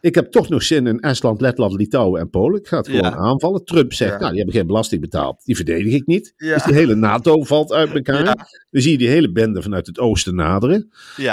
[0.00, 2.60] ik heb toch nog zin in Estland, Letland, Litouwen en Polen.
[2.60, 3.16] Ik ga het gewoon Ja.
[3.16, 3.64] aanvallen.
[3.64, 4.16] Trump zegt, Ja.
[4.18, 5.44] nou, die hebben geen belasting betaald.
[5.44, 6.32] Die verdedig ik niet.
[6.36, 6.54] Ja.
[6.54, 8.24] Dus die hele NATO valt uit elkaar.
[8.70, 10.90] Dan zie je die hele bende vanuit het oosten naderen.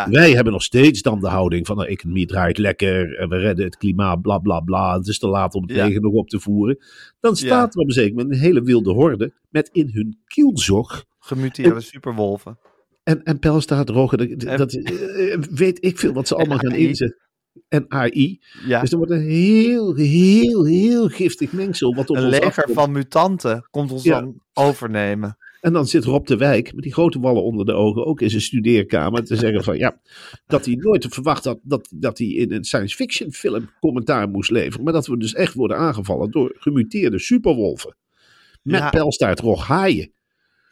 [0.09, 3.65] Wij hebben nog steeds dan de houding van de economie draait lekker, en we redden
[3.65, 4.97] het klimaat, bla bla bla.
[4.97, 6.77] Het is te laat om het leger nog op te voeren.
[7.19, 11.05] Dan staat er op een zeker moment een hele wilde horde met in hun kielzog.
[11.19, 12.57] gemuteerde superwolven.
[13.03, 17.17] En, en Pelstaat, Roger, dat, eh, weet ik veel wat ze allemaal gaan inzetten.
[17.73, 18.39] En AI.
[18.65, 21.95] Ja, Dus er wordt een heel, heel, heel giftig mengsel.
[21.95, 22.73] Wat op een ons leger afkomt.
[22.77, 24.19] van mutanten komt ons Ja.
[24.21, 25.37] dan overnemen.
[25.61, 28.29] En dan zit Rob de Wijk met die grote wallen onder de ogen ook in
[28.29, 29.99] zijn studeerkamer te zeggen van ja,
[30.47, 34.51] dat hij nooit verwacht had dat, dat hij in een science fiction film commentaar moest
[34.51, 34.83] leveren.
[34.83, 37.95] Maar dat we dus echt worden aangevallen door gemuteerde superwolven.
[38.61, 38.89] Met Ja.
[38.89, 40.11] pijlstaart haaien.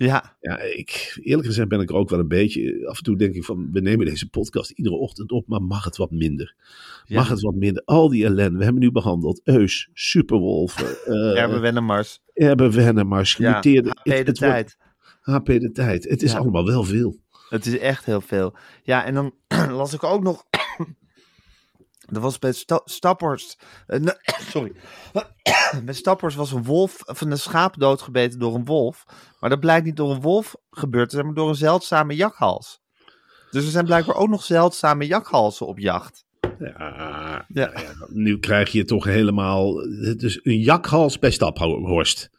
[0.06, 3.18] Ja, Ja, ik, eerlijk gezegd ben ik er ook wel een beetje, af en toe
[3.18, 6.56] denk ik van, we nemen deze podcast iedere ochtend op, maar mag het wat minder?
[7.08, 7.32] Mag Ja.
[7.34, 7.82] het wat minder?
[7.86, 12.20] Al die ellende, we hebben nu behandeld, Eus, superwolven, eh Erbe Wennemars.
[12.34, 13.52] Erbe Wennemars, Ja.
[13.52, 14.78] HP het- de het wordt- tijd.
[15.22, 16.10] HP de tijd.
[16.10, 16.38] Het is Ja.
[16.38, 17.20] allemaal wel veel.
[17.50, 18.56] Het is echt heel veel.
[18.84, 19.34] Ja, en dan
[19.80, 20.46] las ik ook nog.
[22.14, 23.58] Er was bij Sta- Stappers.
[23.88, 24.00] eh,
[24.52, 24.72] sorry.
[25.86, 26.96] bij Stappers was een wolf.
[27.06, 29.04] van een schaap doodgebeten door een wolf.
[29.40, 32.80] Maar dat blijkt niet door een wolf gebeurd te zijn, maar door een zeldzame jakhals.
[33.52, 36.26] Dus er zijn blijkbaar ook nog zeldzame jakhalzen op jacht.
[36.60, 37.72] Ja, Ja.
[37.74, 39.76] ja, nu krijg je toch helemaal.
[39.78, 42.30] Het is een jakhals bij Staphorst.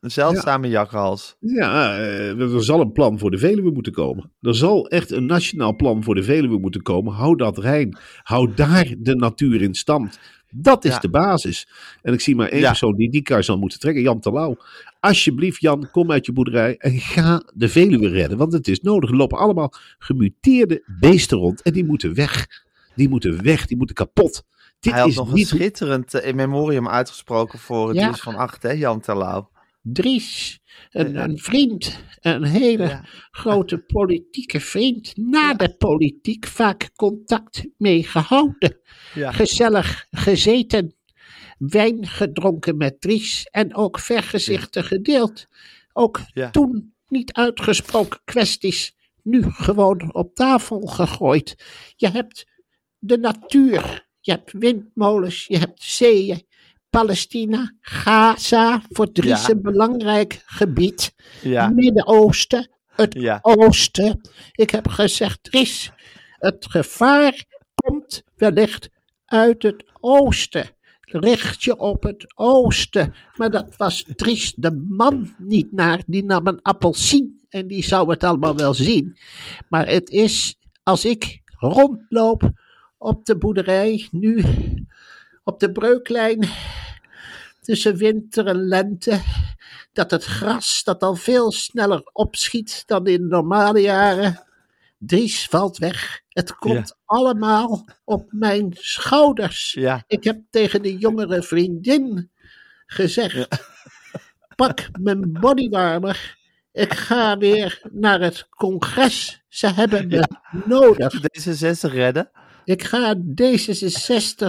[0.00, 1.36] Een zeldzame jakhals.
[1.40, 4.32] Ja, eh, er zal een plan voor de Veluwe moeten komen.
[4.40, 7.12] Er zal echt een nationaal plan voor de Veluwe moeten komen.
[7.12, 7.96] Hou dat rein.
[8.22, 10.18] Hou daar de natuur in stand.
[10.50, 10.98] Dat is Ja.
[10.98, 11.68] de basis.
[12.02, 12.68] En ik zie maar één Ja.
[12.68, 14.02] persoon die die kar zal moeten trekken.
[14.02, 14.56] Jan Terlouw.
[15.00, 18.38] Alsjeblieft Jan, kom uit je boerderij en ga de Veluwe redden.
[18.38, 19.10] Want het is nodig.
[19.10, 21.62] Er lopen allemaal gemuteerde beesten rond.
[21.62, 22.46] En die moeten weg.
[22.94, 23.66] Die moeten weg.
[23.66, 24.44] Die moeten kapot.
[24.80, 28.12] Dit Hij had is nog niet een schitterend eh, in memoriam uitgesproken voor het Ja.
[28.12, 29.50] Van Acht, hè, Jan Terlouw.
[29.82, 33.04] Dries, een, een vriend, een hele Ja.
[33.30, 35.16] grote politieke vriend.
[35.16, 38.80] Na de politiek vaak contact mee gehouden.
[39.14, 39.32] Ja.
[39.32, 40.96] Gezellig gezeten,
[41.58, 45.46] wijn gedronken met Dries en ook vergezichten gedeeld.
[45.92, 51.64] Ook toen niet uitgesproken kwesties, nu gewoon op tafel gegooid.
[51.96, 52.46] Je hebt
[52.98, 56.48] de natuur, je hebt windmolens, je hebt zeeën.
[56.90, 59.50] Palestina, Gaza, voor Dries Ja.
[59.50, 61.14] een belangrijk gebied.
[61.42, 61.68] Ja.
[61.68, 63.38] Midden-Oosten, het Ja.
[63.42, 64.20] Oosten.
[64.52, 65.92] Ik heb gezegd, Dries,
[66.38, 68.88] het gevaar komt wellicht
[69.24, 70.66] uit het Oosten.
[71.00, 73.14] Richt je op het Oosten.
[73.36, 76.02] Maar dat was Dries de man niet naar.
[76.06, 79.18] Die nam een appelsien en die zou het allemaal wel zien.
[79.68, 82.50] Maar het is, als ik rondloop
[82.98, 84.44] op de boerderij, nu
[85.50, 86.48] op de breuklijn,
[87.60, 89.20] tussen winter en lente,
[89.92, 94.44] dat het gras dat al veel sneller opschiet dan in normale jaren.
[94.98, 96.20] Dries valt weg.
[96.28, 96.94] Het komt Ja.
[97.04, 99.72] allemaal op mijn schouders.
[99.72, 100.04] Ja.
[100.06, 102.30] Ik heb tegen de jongere vriendin
[102.86, 103.48] gezegd:
[104.56, 106.38] pak mijn bodywarmer.
[106.72, 109.42] Ik ga weer naar het congres.
[109.48, 110.26] Ze hebben me
[110.64, 111.20] nodig.
[111.20, 112.30] Deze 60 redden.
[112.64, 114.46] Ik ga D66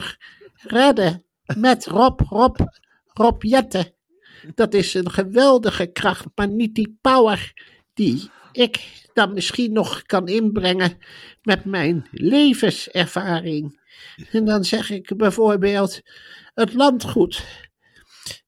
[0.64, 2.60] redden met Rob, Rob,
[3.06, 3.96] Rob Jette.
[4.56, 7.54] Dat is een geweldige kracht, maar niet die power
[7.94, 10.98] die ik dan misschien nog kan inbrengen
[11.42, 13.80] met mijn levenservaring.
[14.32, 16.02] En dan zeg ik bijvoorbeeld
[16.54, 17.44] het landgoed.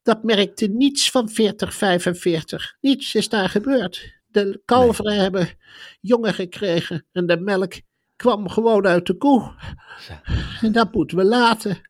[0.01, 2.77] Dat merkte niets van 4045.
[2.81, 4.21] Niets is daar gebeurd.
[4.25, 5.49] De kalveren hebben
[6.01, 7.73] jongen gekregen en de melk
[8.15, 9.53] kwam gewoon uit de koe.
[10.61, 11.81] En dat moeten we laten.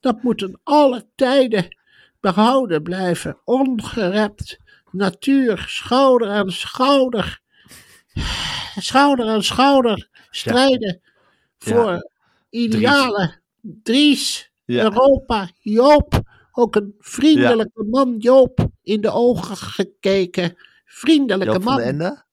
[0.00, 1.76] Dat moet in alle tijden
[2.20, 4.58] behouden blijven, ongerept.
[4.90, 7.40] Natuur, schouder aan schouder.
[8.78, 11.00] Schouder aan schouder strijden
[11.58, 12.10] voor
[12.50, 13.42] idealen.
[13.60, 14.82] Dries, Ja.
[14.82, 16.20] Europa, Joop.
[16.52, 20.56] Ook een vriendelijke man, Joop, in de ogen gekeken.
[20.84, 21.82] Vriendelijke Joop van man.
[21.82, 22.24] den Ende?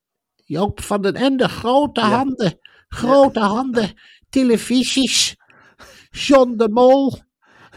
[0.45, 2.59] Joop van den Ende, grote handen.
[2.87, 3.93] Grote handen.
[4.29, 5.35] Televisies.
[6.09, 7.13] John de Mol.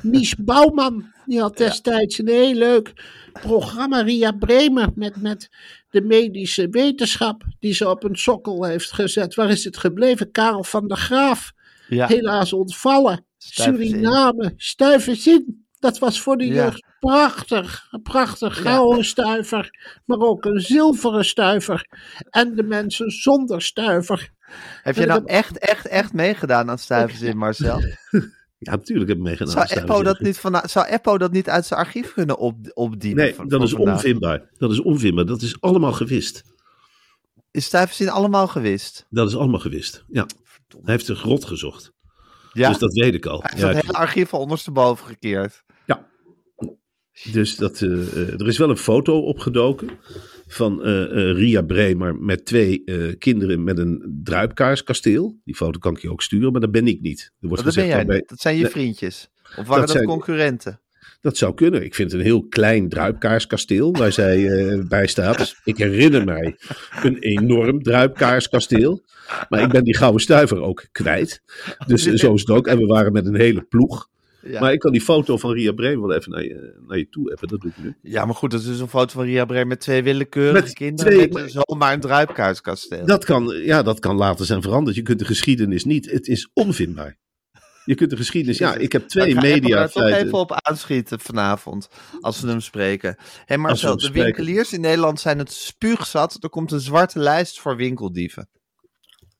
[0.02, 1.12] Mies Bouwman.
[1.26, 2.92] Die had destijds een heel leuk
[3.32, 4.00] programma.
[4.00, 4.88] Ria Bremer.
[4.94, 5.50] Met, met
[5.90, 7.42] de medische wetenschap.
[7.58, 9.34] Die ze op een sokkel heeft gezet.
[9.34, 10.30] Waar is het gebleven?
[10.30, 11.52] Karel van der Graaf.
[11.88, 12.06] Ja.
[12.06, 13.24] Helaas ontvallen.
[13.38, 13.90] Stuivers in.
[13.90, 14.52] Suriname.
[14.56, 15.64] Stuiverzin.
[15.78, 16.54] Dat was voor de Ja.
[16.54, 17.88] jeugd prachtig.
[17.90, 19.70] Een prachtig gouden stuiver.
[20.04, 21.86] Maar ook een zilveren stuiver.
[22.30, 24.30] En de mensen zonder stuiver.
[24.82, 27.80] Heb je nou echt, echt, echt meegedaan aan Stuiverzin, Marcel?
[28.62, 29.52] Ja, natuurlijk heb ik meegedaan.
[29.66, 33.22] Zou Eppo, dat niet van, zou Eppo dat niet uit zijn archief kunnen op, opdiepen?
[33.22, 33.94] Nee, van- dat van is vandaag?
[33.94, 34.50] onvindbaar.
[34.58, 35.26] Dat is onvindbaar.
[35.26, 36.42] Dat is allemaal gewist.
[37.50, 39.06] Is Stuiverzin allemaal gewist?
[39.10, 40.04] Dat is allemaal gewist.
[40.08, 40.26] Ja.
[40.68, 41.92] Hij heeft de grot gezocht.
[42.52, 43.40] Ja, Dus dat weet ik al.
[43.40, 45.62] hij heeft Ja, het hele archief ondersteboven gekeerd.
[45.86, 46.06] Ja.
[47.32, 49.90] Dus dat, eh, eh, er is wel een foto opgedoken
[50.52, 55.38] van eh, eh, Ria Bremer met twee eh, kinderen met een druipkaarskasteel.
[55.44, 57.32] Die foto kan ik je ook sturen, maar dat ben ik niet.
[57.40, 58.22] Er wordt Dat ben jij daarbij-.
[58.26, 59.28] Dat zijn je vriendjes.
[59.56, 60.80] Of waren Dat concurrenten?
[61.20, 61.84] Dat zou kunnen.
[61.84, 65.38] Ik vind het een heel klein druipkaarskasteel waar zij eh, bij staat.
[65.38, 66.56] Dus ik herinner mij
[67.02, 69.02] een enorm druipkaarskasteel.
[69.48, 71.42] Maar ik ben die gouden stuiver ook kwijt.
[71.86, 72.66] Dus zo is het ook.
[72.66, 74.08] En we waren met een hele ploeg.
[74.42, 74.60] Ja.
[74.60, 77.28] Maar ik kan die foto van Ria Bremer wel even naar je, naar je toe
[77.28, 77.48] hebben.
[77.48, 77.96] Dat doe ik nu.
[78.02, 80.72] ja, maar goed, dat is dus een foto van Ria Bremer met twee willekeurige Met
[80.72, 81.12] kinderen.
[81.12, 83.06] twee- met dus zomaar een druipkaarskasteel.
[83.06, 84.96] Dat kan, ja, dat kan later zijn veranderd.
[84.96, 86.10] Je kunt de geschiedenis niet.
[86.10, 87.18] Het is onvindbaar.
[87.84, 88.58] Je kunt de geschiedenis.
[88.58, 89.76] Ja, ik heb twee Maar ik ga media.
[89.76, 91.88] daar toch even op aanschieten vanavond,
[92.20, 93.16] als we hem spreken.
[93.44, 96.36] Hé Marcel, hem de winkeliers in Nederland zijn het spuugzat.
[96.40, 98.48] Er komt een zwarte lijst voor winkeldieven.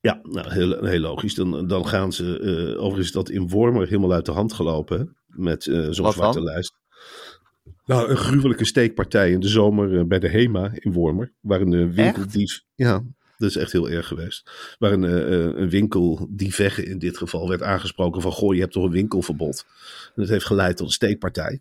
[0.00, 1.34] Ja, nou, heel, heel logisch.
[1.34, 4.98] Dan, dan gaan ze, eh, overigens is dat in Wormer helemaal uit de hand gelopen,
[4.98, 6.78] hè, met eh, zo'n zwarte lijst.
[7.84, 11.92] Nou, een gruwelijke steekpartij in de zomer eh, bij de HEMA in Wormer, waar een
[11.92, 12.62] winkeldief...
[12.74, 13.02] Ja,
[13.40, 14.50] dat is echt heel erg geweest.
[14.78, 18.72] Waar een, eh, eh, een winkeldievegge in dit geval werd aangesproken van, goh, je hebt
[18.72, 19.64] toch een winkelverbod.
[20.06, 21.60] En dat heeft geleid tot een steekpartij.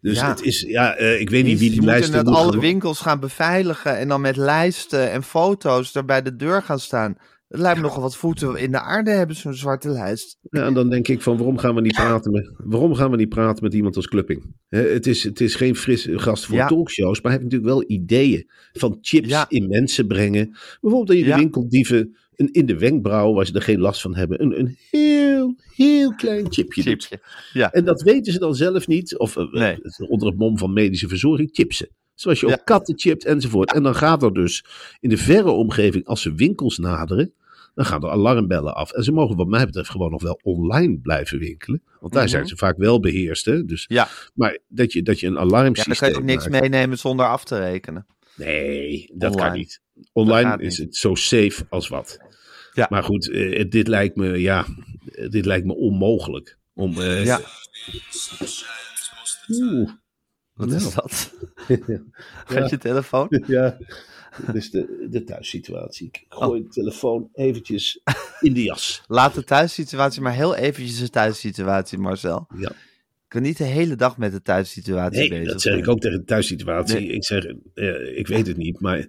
[0.00, 0.28] Dus Ja.
[0.28, 3.20] het is, ja, eh, ik weet niet wie je die moet lijsten alle winkels gaan
[3.20, 7.16] beveiligen en dan met lijsten en foto's er bij de deur gaan staan.
[7.48, 10.38] Het lijkt me nogal wat voeten in de aarde hebben, zo'n zwarte lijst.
[10.50, 13.16] Ja, en dan denk ik van waarom gaan we niet praten met, waarom gaan we
[13.16, 14.54] niet praten met iemand als Clupping?
[14.68, 16.66] Hè, het, is, het is geen frisse gast voor Ja.
[16.66, 19.46] talkshows, maar hij heeft natuurlijk wel ideeën van chips Ja.
[19.48, 20.46] in mensen brengen.
[20.80, 21.36] Bijvoorbeeld dat je de Ja.
[21.38, 25.54] winkeldieven een, in de wenkbrauw, waar ze er geen last van hebben, een, een heel,
[25.74, 27.04] heel klein chipje doet.
[27.04, 27.20] Chipje.
[27.52, 27.72] Ja.
[27.72, 29.76] En dat weten ze dan zelf niet, of eh, Nee.
[30.08, 31.88] onder het mom van medische verzorging, chipsen.
[32.16, 32.60] Zoals je ook Ja.
[32.64, 33.72] katten chipt enzovoort.
[33.74, 34.64] En dan gaat er dus
[35.00, 37.32] in de verre omgeving, als ze winkels naderen,
[37.74, 38.92] dan gaan er alarmbellen af.
[38.92, 41.82] En ze mogen wat mij betreft gewoon nog wel online blijven winkelen.
[42.00, 42.30] Want daar Mhm.
[42.32, 43.44] zijn ze vaak wel beheerst.
[43.44, 43.64] Hè?
[43.64, 44.08] Dus, Ja.
[44.34, 46.62] Maar dat je, dat je een ja, alarmsysteem dan kan je ook niks maakt.
[46.70, 48.06] meenemen zonder af te rekenen.
[48.36, 49.48] Nee, dat Online.
[49.48, 49.80] kan niet.
[50.12, 50.86] Online is niet.
[50.86, 52.18] het zo safe als wat.
[52.72, 52.86] Ja.
[52.90, 54.66] Maar goed, eh, dit lijkt me, ja,
[55.30, 56.58] dit lijkt me onmogelijk.
[56.74, 57.40] Om, eh, Ja.
[59.48, 59.90] Oeh.
[60.56, 60.80] Wat Nou.
[60.80, 61.32] is dat?
[61.86, 61.98] Ja.
[62.44, 63.26] Gaat je telefoon?
[63.46, 63.78] Ja,
[64.46, 66.06] dat is de, de thuissituatie.
[66.06, 68.00] Ik gooi de telefoon eventjes
[68.40, 69.02] in de jas.
[69.06, 72.46] Laat de thuissituatie maar heel eventjes de thuissituatie, Marcel.
[72.56, 72.70] Ja.
[72.70, 76.00] Ik kan niet de hele dag met de thuissituatie Nee, bezig dat zeg ik ook
[76.00, 76.98] tegen de thuissituatie.
[77.00, 77.08] Nee.
[77.08, 79.06] Ik zeg, eh, ik weet het niet, maar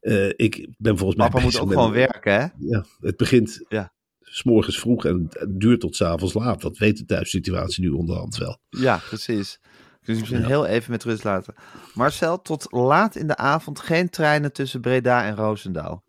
[0.00, 2.46] eh, ik ben volgens mij Papa moet ook gewoon werken, hè?
[2.58, 3.92] Ja, het begint Ja.
[4.20, 6.60] s morgens vroeg en het duurt tot 's avonds laat.
[6.60, 8.58] Dat weet de thuissituatie nu onderhand wel.
[8.70, 9.60] Ja, precies.
[10.08, 11.54] Dus misschien heel even met rust laten.
[11.94, 16.02] Marcel, tot laat in de avond geen treinen tussen Breda en Roosendaal.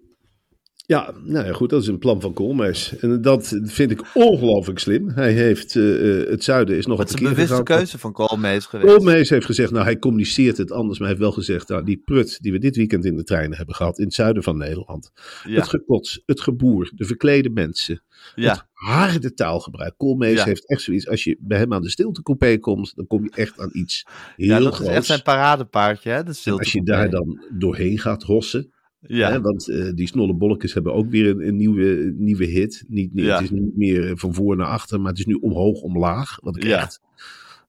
[0.89, 2.97] Ja, nou ja, goed, dat is een plan van Koolmees.
[2.97, 5.09] En dat vind ik ongelooflijk slim.
[5.09, 7.63] Hij heeft, eh, eh, het zuiden is nog is een een bewuste gegaan.
[7.63, 8.95] keuze van Koolmees geweest.
[8.95, 12.01] Koolmees heeft gezegd, nou hij communiceert het anders, maar hij heeft wel gezegd, nou, die
[12.05, 15.11] prut die we dit weekend in de treinen hebben gehad in het zuiden van Nederland.
[15.43, 18.03] Ja, Het gekots, het geboer, de verklede mensen,
[18.35, 19.93] ja, het harde taalgebruik.
[19.97, 20.45] Koolmees Ja.
[20.45, 23.59] heeft echt zoiets, als je bij hem aan de stiltecoupé komt, dan kom je echt
[23.59, 24.89] aan iets heel ja dat groots.
[24.91, 26.23] is echt zijn paradepaardje, hè?
[26.23, 28.71] De als je daar dan doorheen gaat hossen,
[29.07, 32.83] Ja, Hè, want eh, die snollebolletjes hebben ook weer een, een nieuwe, nieuwe hit.
[32.87, 33.33] Niet, niet, Ja.
[33.35, 36.39] Het is niet meer van voor naar achter, maar het is nu omhoog, omlaag.
[36.41, 36.81] Wat ik Ja.
[36.81, 37.01] echt...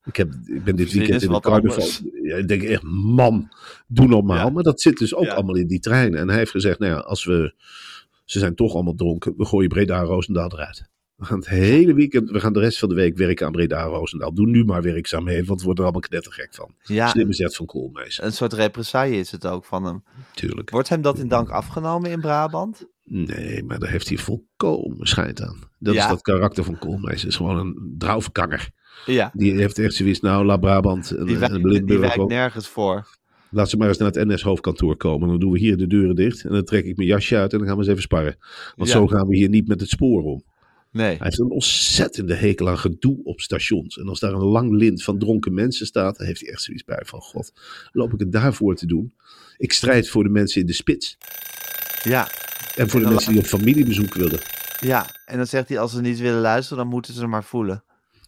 [0.05, 1.87] Ik, heb, ik ben dit weekend in de carnaval.
[2.23, 3.49] Ja, ik denk echt, man,
[3.87, 4.49] doe normaal.
[4.49, 6.19] Maar dat zit dus ook allemaal in die treinen.
[6.19, 7.53] En hij heeft gezegd, nou ja, als we...
[8.25, 9.33] Ze zijn toch allemaal dronken.
[9.37, 10.89] We gooien Breda en Roosendaal eruit.
[11.21, 13.81] We gaan het hele weekend, we gaan de rest van de week werken aan Breda
[13.83, 14.33] en Roosendaal.
[14.33, 16.73] Doe nu maar werkzaamheden, want we worden er allemaal knettergek van.
[16.83, 20.03] ja, Slimme zet van Koolmees, een soort represaille is het ook van hem.
[20.27, 20.69] natuurlijk.
[20.69, 22.87] Wordt hem dat in dank afgenomen in Brabant?
[23.03, 25.57] Nee, maar daar heeft hij volkomen schijt aan.
[25.79, 26.03] Dat Ja?
[26.03, 27.25] is dat karakter van Koolmees.
[27.25, 28.69] is gewoon een draufkanger.
[29.05, 32.67] Ja, Die heeft echt zoiets, nou, La Brabant en, die en wijkt, die wijkt nergens
[32.67, 33.07] voor.
[33.49, 35.27] Laat ze maar eens naar het NS-hoofdkantoor komen.
[35.27, 36.43] Dan doen we hier de deuren dicht.
[36.43, 38.35] En dan trek ik mijn jasje uit en dan gaan we eens even sparren.
[38.75, 38.95] Want Ja.
[38.95, 40.43] zo gaan we hier niet met het spoor om.
[40.91, 41.17] Nee.
[41.17, 43.97] Hij heeft een ontzettende hekel aan gedoe op stations.
[43.97, 46.83] En als daar een lang lint van dronken mensen staat, dan heeft hij echt zoiets
[46.83, 47.53] bij van god,
[47.91, 49.13] loop ik het daarvoor te doen?
[49.57, 51.17] Ik strijd voor de mensen in de spits.
[52.03, 52.27] Ja.
[52.75, 54.39] En voor de mensen die op familiebezoek willen.
[54.79, 55.15] Ja.
[55.25, 57.83] En dan zegt hij, als ze niet willen luisteren, dan moeten ze maar voelen.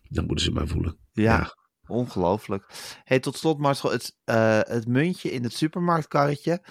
[0.10, 0.98] Dan moeten ze maar voelen.
[1.12, 1.56] Ja.
[1.88, 2.66] Ongelooflijk.
[3.04, 6.62] Hey, tot slot, Marcel, het, eh, het muntje in het supermarktkarretje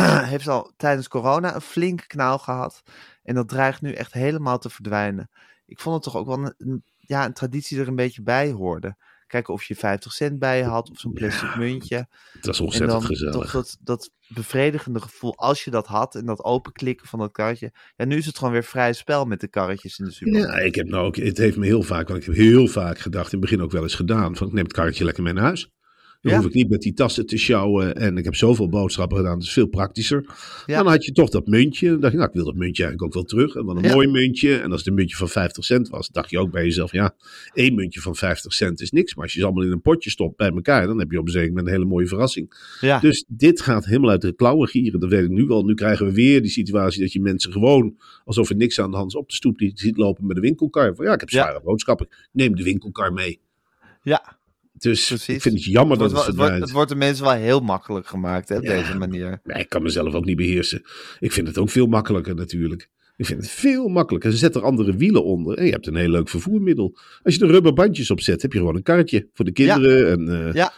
[0.32, 2.82] heeft al tijdens corona een flinke knauw gehad.
[3.22, 5.30] En dat dreigt nu echt helemaal te verdwijnen.
[5.66, 8.50] Ik vond het toch ook wel een, een- ja, een traditie er een beetje bij
[8.50, 8.96] hoorde.
[9.26, 12.08] Kijken of je 50 cent bij je had of zo'n plastic muntje.
[12.40, 13.34] Dat is En ontzettend dan gezellig.
[13.34, 17.72] toch dat, dat bevredigende gevoel als je dat had en dat openklikken van dat karretje.
[17.96, 20.52] Ja, nu is het gewoon weer vrij spel met de karretjes in de supermarkt.
[20.54, 22.98] Ja, ik heb nou ook, het heeft me heel vaak, want ik heb heel vaak
[22.98, 25.32] gedacht, in het begin ook wel eens gedaan, van ik neem het karretje lekker mee
[25.32, 25.70] naar huis.
[26.26, 26.40] Dan Ja.
[26.40, 29.42] hoef ik niet met die tassen te sjouwen en ik heb zoveel boodschappen gedaan, dat
[29.46, 30.24] is veel praktischer.
[30.66, 30.76] Ja.
[30.82, 33.02] Dan had je toch dat muntje, dan dacht je, nou ik wil dat muntje eigenlijk
[33.02, 33.54] ook wel terug.
[33.54, 33.92] En wat een Ja.
[33.94, 36.64] mooi muntje, en als het een muntje van 50 cent was, dacht je ook bij
[36.64, 37.14] jezelf, ja,
[37.52, 39.14] één muntje van 50 cent is niks.
[39.14, 41.26] Maar als je ze allemaal in een potje stopt bij elkaar, dan heb je op
[41.26, 42.74] een zeker moment een hele mooie verrassing.
[42.80, 42.98] Ja.
[43.00, 45.00] Dus dit gaat helemaal uit de klauwen gieren.
[45.00, 45.64] Dat weet ik nu al.
[45.64, 48.96] Nu krijgen we weer die situatie dat je mensen gewoon, alsof er niks aan de
[48.96, 50.94] hand is, op de stoep die ziet lopen met een winkelkar.
[50.94, 52.06] Van, ja, ik heb zware boodschappen.
[52.06, 53.40] Ik Neem de winkelkar mee.
[54.02, 54.36] ja.
[54.78, 55.34] Dus Precies.
[55.34, 57.34] ik vind het jammer Het wordt, dat het het, wordt, het wordt de mensen wel
[57.34, 58.72] heel makkelijk gemaakt, hè, op Ja.
[58.72, 59.40] deze manier.
[59.44, 60.82] Nee, ik kan mezelf ook niet beheersen.
[61.18, 62.88] Ik vind het ook veel makkelijker natuurlijk.
[63.16, 64.30] Ik vind het veel makkelijker.
[64.30, 66.98] Ze zetten er andere wielen onder en je hebt een heel leuk vervoermiddel.
[67.22, 70.10] Als je er rubberbandjes op zet, heb je gewoon een karretje voor de kinderen.
[70.10, 70.72] En, eh, Ja,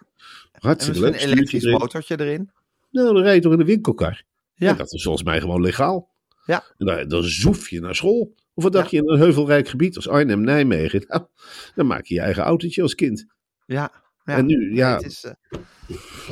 [0.52, 1.14] en hartstikke leuk.
[1.22, 1.78] een elektrisch erin.
[1.78, 2.50] motortje erin.
[2.90, 4.22] Nou, dan rij je toch in een winkelkar.
[4.54, 4.66] Ja.
[4.68, 4.74] Ja.
[4.74, 6.08] dat is volgens mij gewoon legaal.
[6.46, 6.64] Ja.
[6.78, 8.34] En dan, dan zoef je naar school.
[8.54, 11.04] Of wat dacht je in een heuvelrijk gebied als Arnhem, Nijmegen?
[11.08, 11.22] Nou,
[11.74, 13.26] dan maak je je eigen autootje als kind.
[13.68, 13.90] Ja.
[14.24, 14.36] ja.
[14.36, 15.58] En nu, ja, Het is, eh,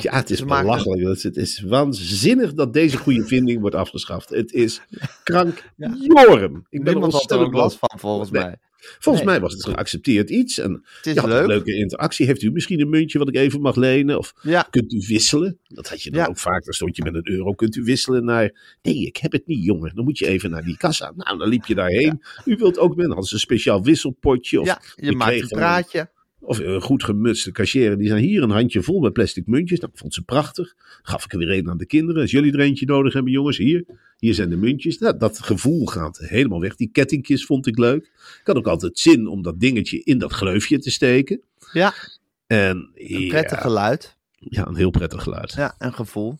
[0.01, 1.01] ja, het is maken- belachelijk.
[1.01, 4.29] Het is, het is waanzinnig dat deze goede vinding wordt afgeschaft.
[4.29, 4.81] Het is
[5.23, 6.65] krankjorm.
[6.69, 8.41] Ik ben er niemand had er ook last van, volgens Nee.
[8.43, 8.57] mij.
[8.99, 9.33] Volgens Nee.
[9.33, 10.57] mij was het geaccepteerd iets.
[10.59, 11.41] En Het is je had leuk.
[11.41, 12.25] een leuke interactie.
[12.25, 14.17] Heeft u misschien een muntje wat ik even mag lenen?
[14.17, 14.61] Of Ja.
[14.69, 15.59] kunt u wisselen?
[15.67, 16.27] Dat had je dan Ja.
[16.27, 16.63] ook vaak.
[16.63, 17.53] Dan stond je met een euro.
[17.53, 18.77] Kunt u wisselen naar...
[18.81, 19.95] Nee, ik heb het niet, jongen.
[19.95, 21.13] Dan moet je even naar die kassa.
[21.15, 22.21] Nou, dan liep je daarheen.
[22.45, 22.97] U wilt ook met...
[22.97, 24.59] Dan hadden ze een speciaal wisselpotje.
[24.61, 26.09] Of ja, je, je maakt een praatje.
[26.47, 27.97] Of een goed gemutste cashier.
[27.97, 29.79] Die zijn hier een handje vol met plastic muntjes.
[29.79, 30.73] Dat vond ze prachtig.
[31.01, 32.21] Gaf ik er weer een aan de kinderen.
[32.21, 33.57] Als jullie er eentje nodig hebben, jongens.
[33.57, 33.85] Hier.
[34.17, 34.97] Hier zijn de muntjes.
[34.97, 36.75] Nou, dat gevoel gaat helemaal weg.
[36.75, 38.03] Die kettingjes vond ik leuk.
[38.39, 41.41] Ik had ook altijd zin om dat dingetje in dat gleufje te steken.
[41.71, 41.93] Ja,
[42.47, 44.15] En een ja, prettig geluid.
[44.37, 45.53] ja, een heel prettig geluid.
[45.53, 46.37] Ja, een gevoel.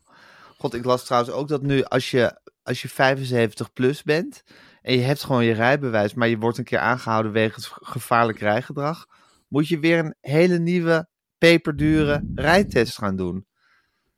[0.57, 4.43] God, ik las trouwens ook dat nu als je, als je 75 plus bent
[4.81, 9.07] en je hebt gewoon je rijbewijs, maar je wordt een keer aangehouden wegens gevaarlijk rijgedrag,
[9.47, 11.07] moet je weer een hele nieuwe
[11.37, 13.45] peperdure rijtest gaan doen.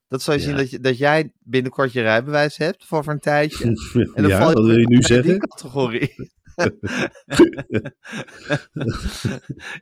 [0.08, 0.46] Dat zal je Ja.
[0.46, 3.64] zien dat, je, dat jij binnenkort je rijbewijs hebt voor een tijdje.
[4.16, 5.30] En dan ja, val wat wil je nu in zeggen?
[5.30, 6.32] Die categorie.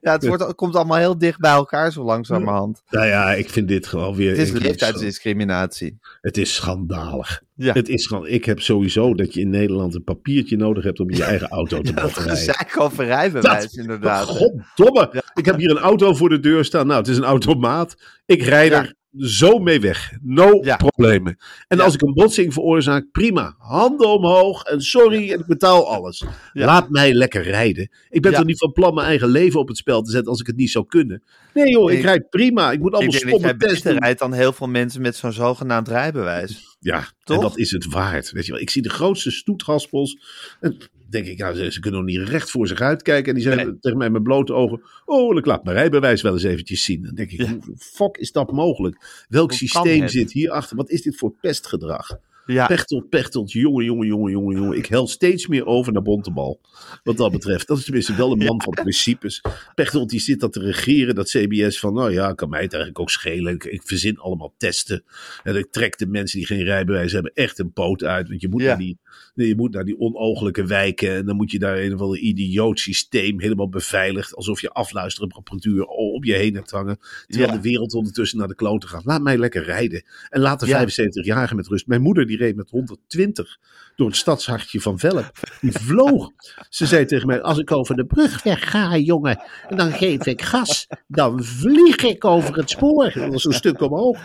[0.01, 2.81] ja, het, wordt, het komt allemaal heel dicht bij elkaar zo langzamerhand.
[2.89, 4.29] Nou ja, ik vind dit gewoon weer...
[4.29, 5.97] Het is leeftijdsdiscriminatie.
[6.21, 7.41] Het is schandalig.
[7.55, 7.73] Ja.
[7.73, 11.11] Het is gewoon, ik heb sowieso dat je in Nederland een papiertje nodig hebt om
[11.11, 12.35] je eigen auto te mogen dat rijden.
[12.37, 14.25] gezeik over rijbewijs, Dat- inderdaad.
[14.25, 15.23] Goddomme.
[15.33, 16.87] Ik heb hier een auto voor de deur staan.
[16.87, 17.95] Nou, het is een automaat.
[18.25, 18.79] Ik rijd Ja.
[18.79, 20.11] er zo mee weg.
[20.21, 20.75] No Ja.
[20.75, 21.37] problemen.
[21.67, 21.83] En Ja.
[21.83, 23.55] als ik een botsing veroorzaak, prima.
[23.57, 26.23] Handen omhoog en sorry en ik betaal alles.
[26.53, 26.65] Ja.
[26.65, 27.89] Laat mij lekker rijden.
[28.09, 30.39] Ik ben toch niet van plan mijn eigen leven op het spel te zetten als
[30.39, 31.23] ik het niet zou kunnen.
[31.53, 32.71] Nee joh, ik Ik- rijd prima.
[32.71, 33.97] Ik moet allemaal beter testen.
[33.97, 36.77] rijdt dan heel veel mensen met zo'n zogenaamd rijbewijs.
[36.79, 37.35] Ja, Toch?
[37.37, 38.31] en dat is het waard.
[38.31, 38.61] Weet je wel.
[38.61, 40.17] Ik zie de grootste stoethaspels.
[40.59, 40.77] En
[41.09, 43.27] denk ik, nou, ze, ze kunnen nog niet recht voor zich uitkijken.
[43.27, 43.79] En die zeggen Nee.
[43.79, 47.03] tegen mij met blote ogen: Oh, ik laat mijn rijbewijs wel eens eventjes zien.
[47.03, 47.57] Dan denk ik: Ja.
[47.65, 49.25] Hoe fuck is dat mogelijk?
[49.29, 50.77] Welk Hoe systeem zit hierachter?
[50.77, 52.19] Wat is dit voor pestgedrag?
[52.47, 54.77] Ja, Pechtel, Pechtel, jongen, jongen, jongen, jongen, jongen.
[54.77, 56.59] Ik hel steeds meer over naar Bontebal.
[57.03, 57.67] Wat dat betreft.
[57.67, 59.41] Dat is tenminste wel een man van principes.
[59.75, 63.01] Pechtel die zit dat te regeren, dat CBS van, nou ja, kan mij het eigenlijk
[63.01, 63.53] ook schelen.
[63.53, 65.03] Ik, ik verzin allemaal testen.
[65.43, 68.27] En ik trek de mensen die geen rijbewijs hebben echt een poot uit.
[68.29, 68.67] Want je moet, Ja.
[68.67, 68.97] naar, die,
[69.33, 71.15] je moet naar die onogelijke wijken.
[71.15, 74.35] En dan moet je daar een of ander idioot systeem helemaal beveiligd.
[74.35, 76.97] Alsof je afluisterapparatuur op je heen hebt hangen.
[77.27, 77.55] Terwijl Ja.
[77.57, 79.05] de wereld ondertussen naar de kloten gaat.
[79.05, 80.03] Laat mij lekker rijden.
[80.29, 80.79] En laat de Ja.
[80.87, 81.87] 75-jarigen met rust.
[81.87, 83.57] Mijn moeder die die reed met 120
[83.95, 85.31] door het stadshartje van Velp.
[85.61, 86.31] Die vloog.
[86.69, 90.25] Ze zei tegen mij, als ik over de brug weg ga, jongen, en dan geef
[90.25, 93.11] ik gas, dan vlieg ik over het spoor.
[93.13, 94.17] Dat was een stuk omhoog.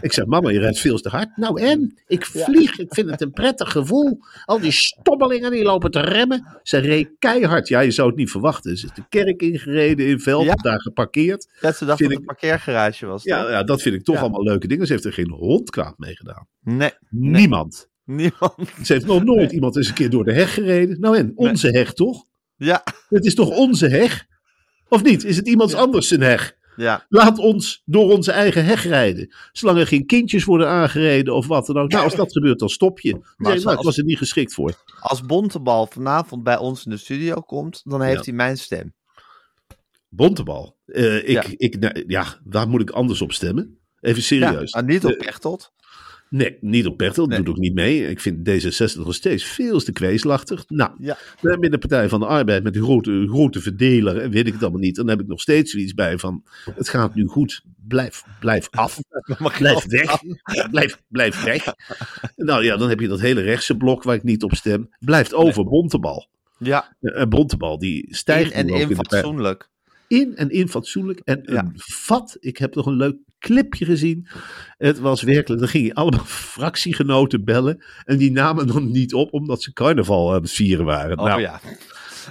[0.00, 1.36] Ik zei, mama, je rijdt veel te hard.
[1.36, 1.98] Nou en?
[2.06, 4.18] Ik vlieg, ik vind het een prettig gevoel.
[4.44, 6.58] Al die stobbelingen die lopen te remmen.
[6.62, 7.68] Ze reed keihard.
[7.68, 8.76] Ja, je zou het niet verwachten.
[8.76, 10.54] Ze is de kerk ingereden in Velp, Ja.
[10.54, 11.48] daar geparkeerd.
[11.60, 13.22] Dat ze dacht dat het een parkeergarage was.
[13.22, 14.86] Ja, ja, dat vind ik toch allemaal leuke dingen.
[14.86, 16.46] Ze heeft er geen hond kwaad mee gedaan.
[16.76, 17.88] Nee, Niemand.
[18.04, 18.54] niemand.
[18.84, 21.00] Ze heeft nog nooit iemand eens een keer door de heg gereden.
[21.00, 22.24] Nou en, onze heg toch?
[22.56, 24.26] Ja, Het is toch onze heg?
[24.88, 25.24] Of niet?
[25.24, 26.56] Is het iemands anders zijn heg?
[26.76, 27.06] ja.
[27.08, 29.34] Laat ons door onze eigen heg rijden.
[29.52, 31.90] Zolang er geen kindjes worden aangereden of wat dan ook.
[31.90, 33.12] Nou, als dat gebeurt, dan stop je.
[33.36, 34.82] Nee, als- nou, ik was er niet geschikt voor.
[35.00, 38.22] Als Bontebal vanavond bij ons in de studio komt, dan heeft Ja.
[38.24, 38.94] hij mijn stem.
[40.08, 40.76] Bontebal.
[40.86, 41.44] Eh, ik, Ja.
[41.56, 43.78] Ik, nou, ja, waar moet ik anders op stemmen?
[44.00, 44.72] Even serieus.
[44.72, 45.72] Ja, ah, niet op Eh, Pechtold.
[46.30, 47.24] Nee, niet op Bertel.
[47.28, 47.42] Dat Nee.
[47.46, 48.08] doet ook niet mee.
[48.08, 50.64] Ik vind D66 nog steeds veel te kweeslachtig.
[50.68, 51.16] Nou, Ja.
[51.60, 54.62] in de Partij van de Arbeid met die grote, grote verdeler en weet ik het
[54.62, 54.96] allemaal niet.
[54.96, 57.62] Dan heb ik nog steeds zoiets bij van, het gaat nu goed.
[57.88, 59.00] Blijf, blijf af.
[59.58, 60.20] Blijf weg.
[60.70, 61.74] Blijf, blijf weg.
[62.36, 64.88] Nou ja, dan heb je dat hele rechtse blok waar ik niet op stem.
[64.98, 66.28] Blijft over Bontebal.
[66.58, 69.68] Ja, En Bontebal die stijgt in en ook in de fatsoenlijk.
[70.08, 71.20] In en in fatsoenlijk.
[71.24, 71.58] En Ja.
[71.58, 72.36] een vat.
[72.40, 74.28] Ik heb nog een leuk clipje gezien.
[74.76, 75.60] Het was werkelijk.
[75.60, 77.84] Dan ging je allemaal fractiegenoten bellen.
[78.04, 81.18] En die namen dan niet op omdat ze carnaval aan het vieren waren.
[81.18, 81.60] Oh nou, ja.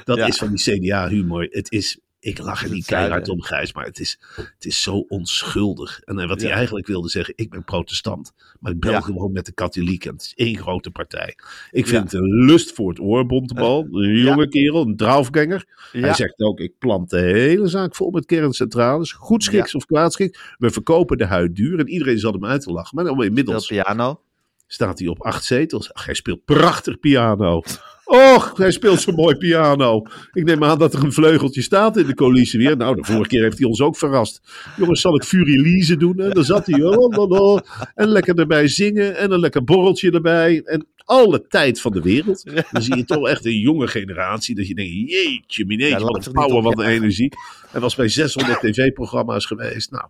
[0.04, 0.28] dat ja.
[0.28, 1.48] is van die CDA-humor.
[1.50, 2.00] Het is.
[2.28, 6.00] Ik lach er niet keihard om, Gijs, maar het is, het is zo onschuldig.
[6.00, 6.56] En eh, wat hij Ja.
[6.56, 9.02] eigenlijk wilde zeggen, ik ben protestant, maar ik bel Ja.
[9.02, 10.12] gewoon met de katholieken.
[10.14, 11.38] Het is één grote partij.
[11.72, 11.90] Ik Ja.
[11.92, 13.88] vind het een lust voor het oor, Bontebal.
[13.92, 15.66] Een jonge kerel, een draafganger.
[15.92, 16.14] Hij Ja.
[16.14, 19.12] zegt ook, ik plant de hele zaak vol met kerncentrales.
[19.12, 20.40] Goed schiks of kwaadschiks.
[20.58, 21.80] We verkopen de huid duur.
[21.80, 22.96] En iedereen zat hem uit te lachen.
[22.96, 24.22] Maar nou, Veel inmiddels piano.
[24.68, 25.94] staat hij op acht zetels.
[25.94, 27.62] Ach, hij speelt prachtig piano.
[28.08, 30.04] Och, hij speelt zo mooi piano.
[30.34, 32.78] Ik neem aan dat er een vleugeltje staat in de coalitie weer.
[32.78, 34.42] Nou, de vorige keer heeft hij ons ook verrast.
[34.78, 36.20] Jongens, zal ik Furielise doen?
[36.20, 36.84] En dan zat hij.
[36.84, 37.60] oh, oh, oh,
[37.96, 39.18] en lekker erbij zingen.
[39.18, 40.62] En een lekker borreltje erbij.
[40.66, 42.44] En alle tijd van de wereld.
[42.72, 44.56] Dan zie je toch echt een jonge generatie.
[44.56, 47.34] Dat je denkt, jeetje, Ja, mineetje, laat wat een power, wat een energie.
[47.68, 49.92] Hij was bij 600 tv-programma's geweest.
[49.92, 50.06] Nou,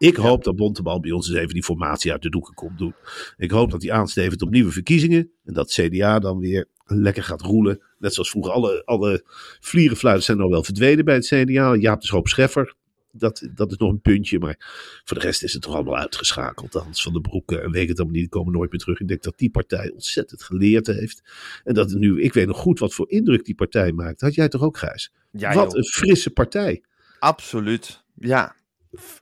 [0.00, 2.94] ik hoop dat Bontebal bij ons eens even die formatie uit de doeken komt doen.
[3.36, 5.30] Ik hoop dat hij aanstevend op nieuwe verkiezingen.
[5.44, 7.82] En dat CDA dan weer lekker gaat roelen.
[7.98, 8.52] Net zoals vroeger.
[8.52, 9.22] Alle, alle
[9.60, 11.74] vlierenfluiters zijn nou wel verdwenen bij het CDA.
[11.74, 12.74] Jaap de Schroop Scheffer.
[13.12, 14.38] Dat, dat is nog een puntje.
[14.38, 14.56] Maar
[15.04, 16.72] voor de rest is het toch allemaal uitgeschakeld.
[16.72, 18.30] Hans van de Broeken en weet het allemaal niet.
[18.30, 19.00] Die komen nooit meer terug.
[19.00, 21.22] Ik denk dat die partij ontzettend geleerd heeft.
[21.64, 24.20] En dat nu, ik weet nog goed wat voor indruk die partij maakt.
[24.20, 25.12] Had jij toch ook, Gijs?
[25.30, 25.76] Ja, wat joh.
[25.76, 26.82] een frisse partij.
[27.18, 28.02] Absoluut.
[28.14, 28.58] Ja.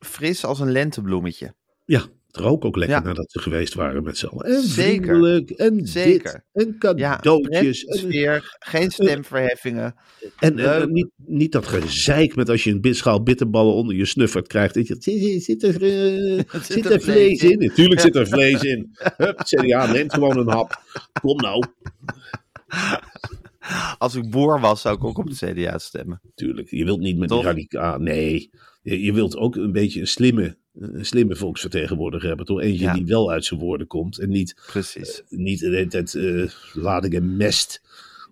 [0.00, 1.54] Fris als een lentebloemetje.
[1.84, 3.02] Ja, het rook ook lekker Ja.
[3.02, 4.44] nadat ze geweest waren met z'n allen.
[4.46, 5.44] En Zeker.
[5.56, 6.44] en Zeker.
[6.52, 7.40] dit, en cadeautjes.
[7.48, 9.94] prettige en, sfeer, geen stemverheffingen.
[10.20, 10.82] en, en, leuk.
[10.82, 14.74] en niet, niet dat gezeik met als je een schaal bitterballen onder je snuffert krijgt.
[14.74, 17.58] Dat je, zit, zit er, eh, zit er vlees in?
[17.58, 18.96] Natuurlijk zit er vlees in.
[19.16, 20.82] Hup, CDA neemt gewoon een hap.
[21.20, 21.64] Kom nou.
[23.98, 26.20] Als ik boer was, zou ik ook op de CDA stemmen.
[26.34, 27.38] Tuurlijk, je wilt niet met Toch?
[27.38, 27.98] die radicaal.
[27.98, 28.50] Nee,
[28.96, 32.46] je, wilt ook een beetje een slimme, een slimme volksvertegenwoordiger hebben.
[32.46, 32.92] Toch eentje Ja.
[32.92, 34.18] die wel uit zijn woorden komt.
[34.18, 35.22] En niet Precies.
[35.28, 37.82] niet de hele tijd eh ladingen mest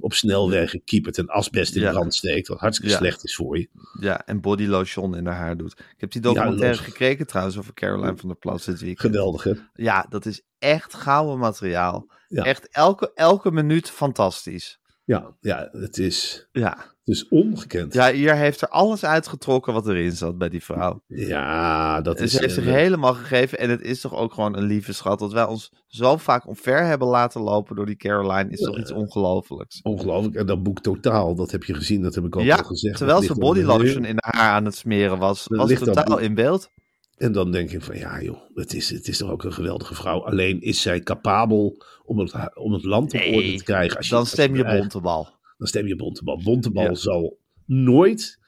[0.01, 1.91] op snelwegen kiepert en asbest in Ja.
[1.91, 2.49] brand steekt.
[2.49, 2.99] Wat hartstikke Ja.
[2.99, 3.69] slecht is voor je.
[4.01, 5.73] Ja, en body lotion in haar haar doet.
[5.73, 9.01] Ik heb die documentaire gekregen trouwens over Caroline van der Plas dit weekend.
[9.15, 9.53] Geweldig hè?
[9.75, 12.07] Ja, dat is echt gouden materiaal.
[12.29, 14.79] Echt elke, elke minuut fantastisch.
[15.07, 16.77] Ja, ja het, is, Ja.
[16.77, 17.93] het is ongekend.
[17.95, 21.03] ja, hier heeft er alles uitgetrokken wat erin zat bij die vrouw.
[21.07, 22.33] Ja, dat En is...
[22.33, 23.59] ze heeft zich eh, helemaal gegeven.
[23.59, 25.19] En het is toch ook gewoon een lieve schat.
[25.19, 28.51] Dat wij ons zo vaak omver hebben laten lopen door die Caroline.
[28.51, 29.81] Is toch iets ongelofelijks.
[29.83, 30.35] Ongelooflijk.
[30.35, 32.97] En dat boek Totaal, dat heb je gezien, dat heb ik ook Ja, al gezegd.
[32.97, 36.21] terwijl ze body lotion in haar aan het smeren was, was totaal boek.
[36.21, 36.71] in beeld.
[37.17, 39.95] En dan denk ik van, ja joh, het is, het is toch ook een geweldige
[39.95, 40.25] vrouw.
[40.25, 43.97] Alleen is zij capabel om het, om het land op orde Nee, te krijgen.
[43.97, 45.29] Als Dan als stem je Bontebal.
[45.59, 46.41] dan stem je Bontebal.
[46.43, 46.95] Bontebal Ja.
[46.95, 48.39] zal nooit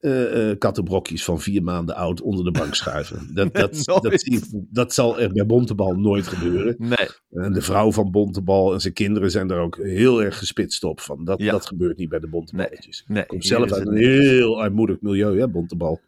[0.00, 3.30] eh, eh, kattenbrokjes van vier maanden oud onder de bank schuiven.
[3.34, 6.74] Dat, dat, dat, zie- dat zal er bij Bontebal nooit gebeuren.
[6.78, 7.08] Nee.
[7.44, 11.00] En de vrouw van Bontebal en zijn kinderen zijn daar ook heel erg gespitst op.
[11.00, 11.50] Van dat, Ja.
[11.50, 13.04] dat gebeurt niet bij de Bonteballetjes.
[13.08, 16.00] nee, Komt hier zelf uit een heel armoedig milieu, hè, Bontebal.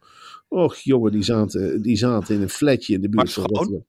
[0.53, 3.25] Och jongen, die zaten, die zaten in een flatje in de buurt.
[3.25, 3.45] Maar van?
[3.45, 3.87] Rotterdam.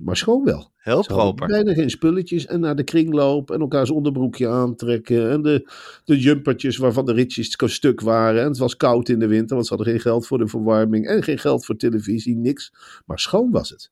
[0.00, 0.72] Maar schoon wel.
[0.76, 1.46] Heel Ze proper.
[1.46, 2.46] Bijna geen spulletjes.
[2.46, 3.50] En naar de kringloop.
[3.50, 5.30] En elkaars onderbroekje aantrekken.
[5.30, 5.70] En de,
[6.04, 8.40] de jumpertjes waarvan de ritjes stuk waren.
[8.40, 9.54] En het was koud in de winter.
[9.54, 11.06] Want ze hadden geen geld voor de verwarming.
[11.06, 12.36] En geen geld voor televisie.
[12.36, 12.72] Niks.
[13.06, 13.90] Maar schoon was het.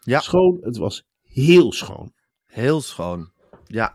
[0.00, 0.20] Ja.
[0.20, 0.58] Schoon.
[0.60, 2.12] Het was heel schoon.
[2.44, 3.30] Heel schoon.
[3.66, 3.94] Ja,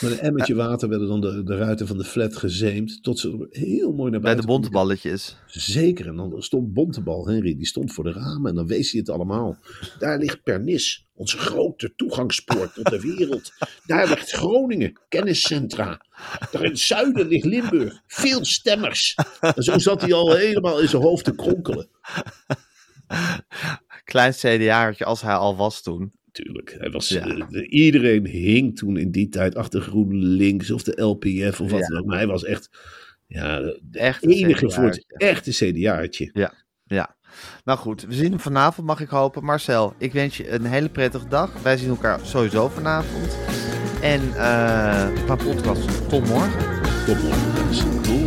[0.00, 3.02] Met een emmertje water werden dan de, de ruiten van de flat gezeemd.
[3.02, 5.36] Tot ze heel mooi naar bij de buiten bonteballetjes.
[5.46, 6.06] Zeker.
[6.06, 8.50] En dan stond Bontebal, Henry, die stond voor de ramen.
[8.50, 9.58] En dan wees hij het allemaal.
[9.98, 13.52] Daar ligt Pernis, onze grote toegangspoort tot de wereld.
[13.86, 16.06] Daar ligt Groningen, kenniscentra.
[16.50, 19.14] Daar in het zuiden ligt Limburg, veel stemmers.
[19.40, 21.88] En zo zat hij al helemaal in zijn hoofd te kronkelen.
[24.04, 26.12] Klein CDA'ertje als hij al was toen.
[26.32, 27.26] Tuurlijk, hij was, Ja.
[27.26, 31.80] eh, de- iedereen hing toen in die tijd achter GroenLinks of de LPF of wat
[31.80, 31.86] Ja.
[31.86, 32.04] dan ook.
[32.06, 32.68] Maar hij was echt
[33.26, 36.30] ja, de Echt een enige voor het echte CDA'tje.
[36.32, 36.52] Ja,
[36.84, 37.16] ja.
[37.64, 39.44] Nou goed, we zien hem vanavond, mag ik hopen.
[39.44, 41.62] Marcel, ik wens je een hele prettige dag.
[41.62, 43.38] Wij zien elkaar sowieso vanavond.
[44.02, 46.80] En eh qua podcast, tot morgen.
[47.06, 48.19] Tot morgen.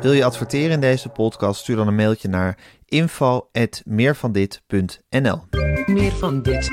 [0.00, 1.60] Wil je adverteren in deze podcast?
[1.60, 5.42] Stuur dan een mailtje naar info.meervandit.nl
[5.86, 6.68] Meer van dit.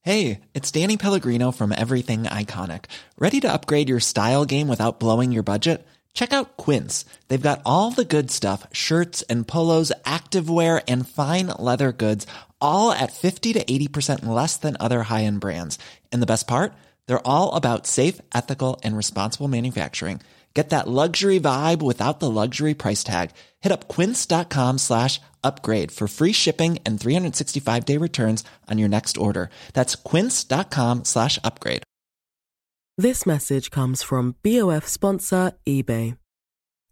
[0.00, 2.84] Hey, it's Danny Pellegrino from Everything Iconic.
[3.16, 5.80] Ready to upgrade your style game without blowing your budget?
[6.12, 7.04] Check out Quince.
[7.26, 12.26] They've got all the good stuff shirts and polos, activewear, and fine leather goods,
[12.60, 15.78] all at 50 to 80% less than other high end brands.
[16.12, 16.72] And the best part?
[17.06, 20.20] They're all about safe, ethical, and responsible manufacturing.
[20.54, 23.32] Get that luxury vibe without the luxury price tag.
[23.60, 29.16] Hit up quince.com slash upgrade for free shipping and 365 day returns on your next
[29.16, 29.50] order.
[29.72, 31.82] That's quince.com slash upgrade.
[32.96, 36.16] This message comes from BOF sponsor eBay.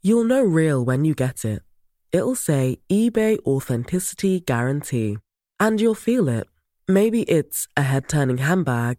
[0.03, 1.63] You'll know real when you get it.
[2.11, 5.19] It'll say eBay Authenticity Guarantee.
[5.61, 6.49] And you'll feel it.
[6.89, 8.99] Maybe it's a head turning handbag,